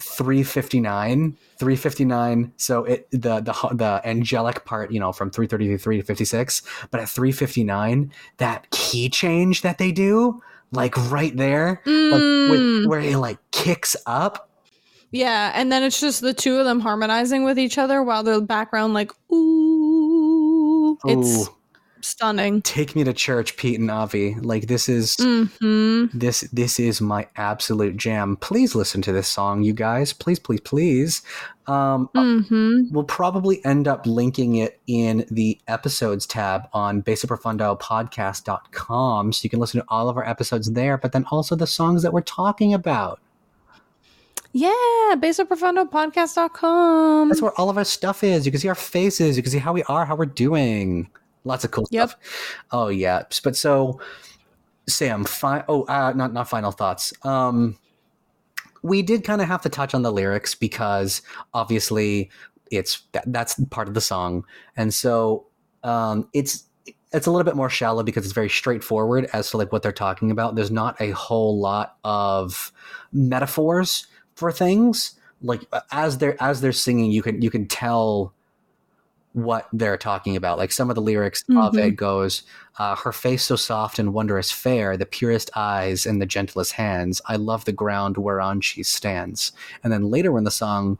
[0.00, 6.62] 359 359 so it the the the angelic part you know from 333 to 56
[6.90, 10.40] but at 359 that key change that they do
[10.72, 12.86] like right there like with, Mm.
[12.88, 14.50] where it like kicks up
[15.10, 18.40] Yeah, and then it's just the two of them harmonizing with each other while the
[18.42, 20.98] background like ooh.
[21.06, 21.54] It's Ooh.
[22.00, 22.62] Stunning.
[22.62, 26.16] take me to church pete and avi like this is Mm-hmm.
[26.18, 30.60] this this is my absolute jam please listen to this song you guys please please
[30.60, 31.22] please
[31.66, 32.92] um Mm-hmm.
[32.92, 39.60] we'll probably end up linking it in the episodes tab on bassoprofundopodcast.com so you can
[39.60, 42.72] listen to all of our episodes there but then also the songs that we're talking
[42.74, 43.20] about
[44.52, 44.72] Yeah,
[45.16, 47.28] bassoprofundopodcast.com.
[47.28, 49.58] that's where all of our stuff is you can see our faces you can see
[49.58, 51.08] how we are how we're doing
[51.48, 52.10] lots of cool Yep.
[52.10, 52.20] stuff.
[52.70, 53.24] Oh yeah.
[53.42, 54.00] But so
[54.86, 57.12] sam fi- oh uh, not not final thoughts.
[57.24, 57.76] Um
[58.82, 61.20] we did kind of have to touch on the lyrics because
[61.52, 62.30] obviously
[62.70, 64.44] it's that, that's part of the song.
[64.76, 65.46] And so
[65.82, 66.64] um it's
[67.12, 69.92] it's a little bit more shallow because it's very straightforward as to like what they're
[69.92, 70.54] talking about.
[70.54, 72.70] There's not a whole lot of
[73.12, 75.14] metaphors for things.
[75.40, 78.34] Like as they're as they're singing you can you can tell
[79.34, 80.58] what they're talking about.
[80.58, 81.88] Like some of the lyrics of Mhm.
[81.88, 82.42] it goes
[82.78, 87.20] uh, her face so soft and wondrous fair the purest eyes and the gentlest hands.
[87.26, 89.52] I love the ground whereon she stands.
[89.84, 90.98] And then later in the song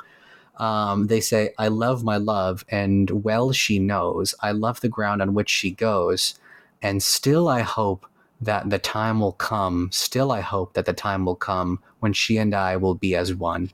[0.58, 4.34] um, they say i love my love and well she knows.
[4.42, 6.34] I love the ground on which she goes
[6.82, 8.06] and still i hope
[8.40, 12.36] that the time will come still i hope that the time will come when she
[12.36, 13.70] and i will be as one.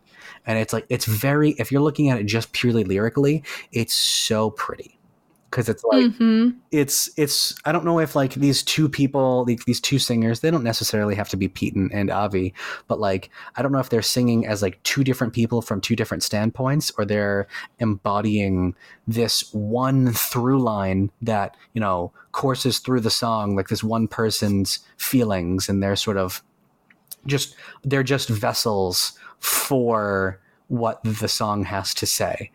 [0.47, 3.43] And it's like it's very if you're looking at it just purely lyrically
[3.73, 4.99] it's so pretty
[5.55, 6.51] because it's like mm-hmm.
[6.73, 10.51] it's it's I don't know if like these two people like these two singers they
[10.51, 12.53] don't necessarily have to be Pete and, and Avi
[12.89, 15.95] but like I don't know if they're singing as like two different people from two
[15.95, 17.47] different standpoints or they're
[17.79, 18.75] embodying
[19.07, 24.81] this one through line that you know courses through the song like this one person's
[24.97, 26.43] feelings and they're sort of
[27.27, 32.51] just they're just vessels for what the song has to say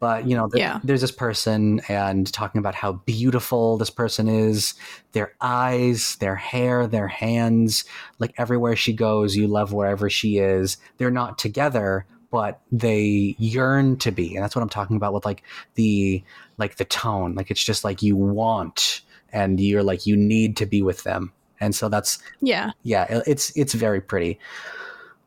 [0.00, 0.80] but you know Yeah.
[0.82, 4.74] there's this person and talking about how beautiful this person is.
[5.12, 7.84] Their eyes their hair their hands
[8.18, 10.78] like everywhere she goes you love wherever she is.
[10.98, 14.34] They're not together but they yearn to be.
[14.36, 15.42] And that's what i'm talking about with like
[15.74, 16.22] the
[16.58, 17.34] like the tone.
[17.34, 21.32] Like it's just like you want and you're like you need to be with them.
[21.60, 22.70] And so that's Yeah.
[22.84, 24.38] yeah it's it's very pretty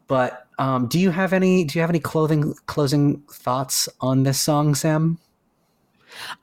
[0.07, 4.39] but um do you have any do you have any clothing closing thoughts on this
[4.39, 5.17] song sam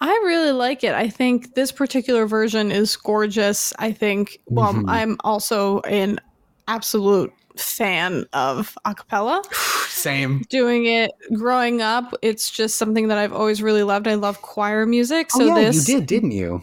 [0.00, 0.94] I really like it.
[0.94, 3.72] I think this particular version is gorgeous.
[3.78, 4.84] I think, well, Mhm.
[4.88, 6.18] I'm also an
[6.66, 9.44] absolute fan of acapella.
[9.88, 14.08] same Doing it growing up, it's just something that I've always really loved.
[14.08, 15.30] I love choir music.
[15.30, 16.62] So oh, yeah, this you did didn't you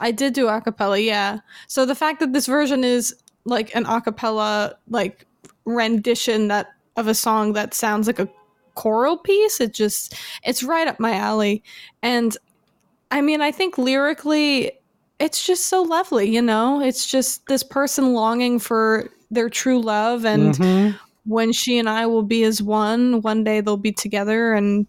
[0.00, 1.38] I did do acapella, yeah.
[1.66, 3.14] So the fact that this version is
[3.44, 5.24] like an acapella like
[5.68, 8.28] rendition that of a song that sounds like a
[8.74, 10.14] choral piece, it just
[10.44, 11.62] it's right up my alley.
[12.02, 12.36] And
[13.10, 14.72] I mean, I think lyrically
[15.18, 16.80] it's just so lovely, you know?
[16.80, 20.98] It's just this person longing for their true love and Mhm.
[21.26, 24.88] when she and I will be as one, one day they'll be together and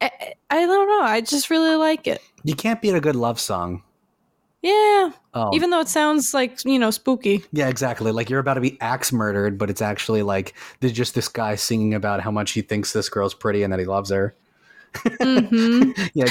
[0.00, 0.10] I,
[0.50, 2.20] I don't know, I just really like it.
[2.42, 3.82] you can't beat a good love song
[4.62, 5.50] Yeah, oh.
[5.54, 7.44] even though it sounds like you know spooky.
[7.52, 8.12] Yeah exactly.
[8.12, 11.54] Like you're about to be axe murdered but it's actually like there's just this guy
[11.54, 14.34] singing about how much he thinks this girl's pretty and that he loves her.
[15.22, 16.26] Hmm yeah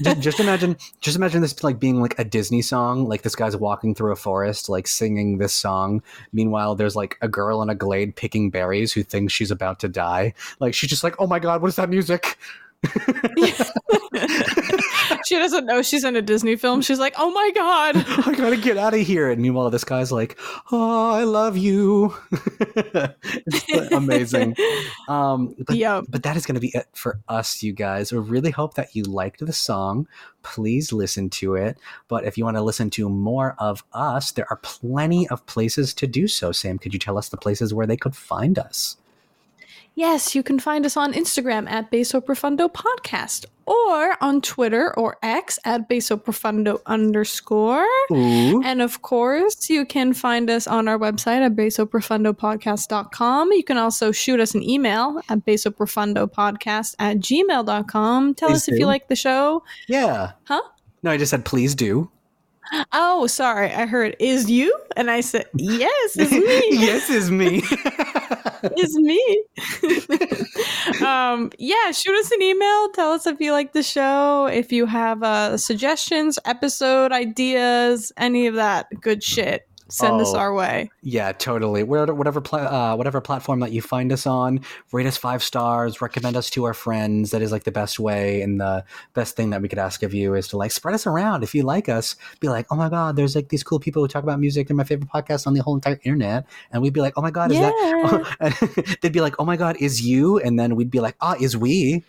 [0.00, 3.56] just, just imagine just imagine this like being like a disney song like this guy's
[3.56, 6.02] walking through a forest like singing this song.
[6.32, 9.88] Meanwhile there's like a girl in a glade picking berries who thinks she's about to
[9.88, 10.32] die.
[10.58, 12.38] Like she's just like oh my god what is that music
[15.26, 16.82] she doesn't know she's in a Disney film.
[16.82, 17.96] She's like, "Oh my god!"
[18.26, 19.30] I gotta get out of here.
[19.30, 20.38] And meanwhile, this guy's like,
[20.72, 24.56] "Oh, I love you." it's amazing.
[25.08, 26.04] Um, but, Yep.
[26.08, 28.12] but that is going to be it for us, you guys.
[28.12, 30.06] We really hope that you liked the song.
[30.42, 31.78] Please listen to it.
[32.08, 35.94] But if you want to listen to more of us, there are plenty of places
[35.94, 36.52] to do so.
[36.52, 38.96] Sam, could you tell us the places where they could find us?
[39.96, 45.16] Yes, you can find us on Instagram at Basso Profundo Podcast or on Twitter or
[45.22, 47.86] X at Basso Profundo underscore.
[48.10, 48.60] Ooh.
[48.64, 53.52] And of course, you can find us on our website at bassoprofundopodcast.com.
[53.52, 58.34] You can also shoot us an email at bassoprofundopodcast at gmail.com.
[58.34, 58.80] Tell Please us if do.
[58.80, 59.62] you like the show.
[59.86, 60.32] Yeah.
[60.44, 60.62] Huh?
[61.04, 62.10] No, I just said please do.
[62.92, 63.72] Oh, sorry.
[63.72, 64.76] I heard, is you?
[64.96, 66.62] And I said, yes, it's me.
[66.80, 67.62] yes, is me.
[68.76, 69.44] it's me.
[71.04, 72.88] um, yeah, shoot us an email.
[72.90, 78.46] Tell us if you like the show, if you have uh, suggestions, episode ideas, any
[78.46, 79.68] of that good shit.
[79.90, 80.38] Send us Oh.
[80.38, 80.90] our way.
[81.02, 81.82] Yeah, totally.
[81.82, 84.60] Whatever pla- uh, whatever platform that you find us on,
[84.92, 87.32] rate us five stars, recommend us to our friends.
[87.32, 90.14] That is like the best way and the best thing that we could ask of
[90.14, 91.42] you is to like spread us around.
[91.42, 94.08] If you like us, be like, oh my god, there's like these cool people who
[94.08, 94.68] talk about music.
[94.68, 96.46] They're my favorite podcast on the whole entire internet.
[96.72, 98.98] And we'd be like, oh my god, is that?
[99.02, 100.38] They'd be like, oh my god, is you?
[100.38, 102.04] And then we'd be like, ah, is we?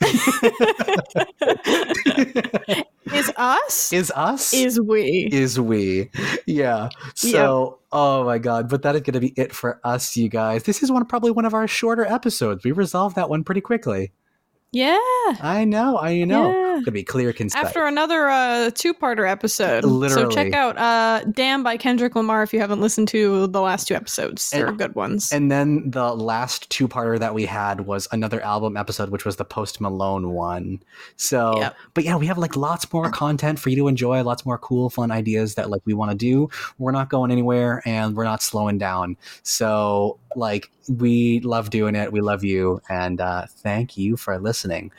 [3.12, 3.92] is us?
[3.92, 4.52] Is us?
[4.52, 5.28] Is we?
[5.32, 6.10] is we
[6.46, 10.28] yeah so oh my god but that is going to be it for us you
[10.28, 13.60] guys this is one probably one of our shorter episodes we resolved that one pretty
[13.60, 14.12] quickly
[14.72, 14.98] yeah.
[15.40, 16.74] i know i you know Yeah.
[16.80, 20.30] gonna be clear concise After another uh, two-parter episode, Literally.
[20.30, 23.88] so check out uh, "Damn" by Kendrick Lamar if you haven't listened to the last
[23.88, 24.48] two episodes.
[24.50, 25.30] They're And- good ones.
[25.32, 29.44] and then the last two-parter that we had was another album episode which was the
[29.44, 30.80] post malone one
[31.16, 31.76] so Yep.
[31.94, 34.88] but yeah we have like lots more content for you to enjoy lots more cool
[34.88, 36.48] fun ideas that like we want to do
[36.78, 42.12] we're not going anywhere and we're not slowing down so like we love doing it
[42.12, 44.92] we love you and uh, thank you for listening.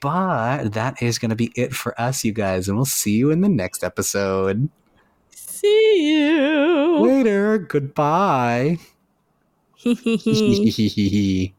[0.00, 3.30] But that is going to be it for us you guys and we'll see you
[3.30, 4.68] in the next episode.
[5.30, 7.00] See you.
[7.00, 7.58] later.
[7.58, 8.78] Goodbye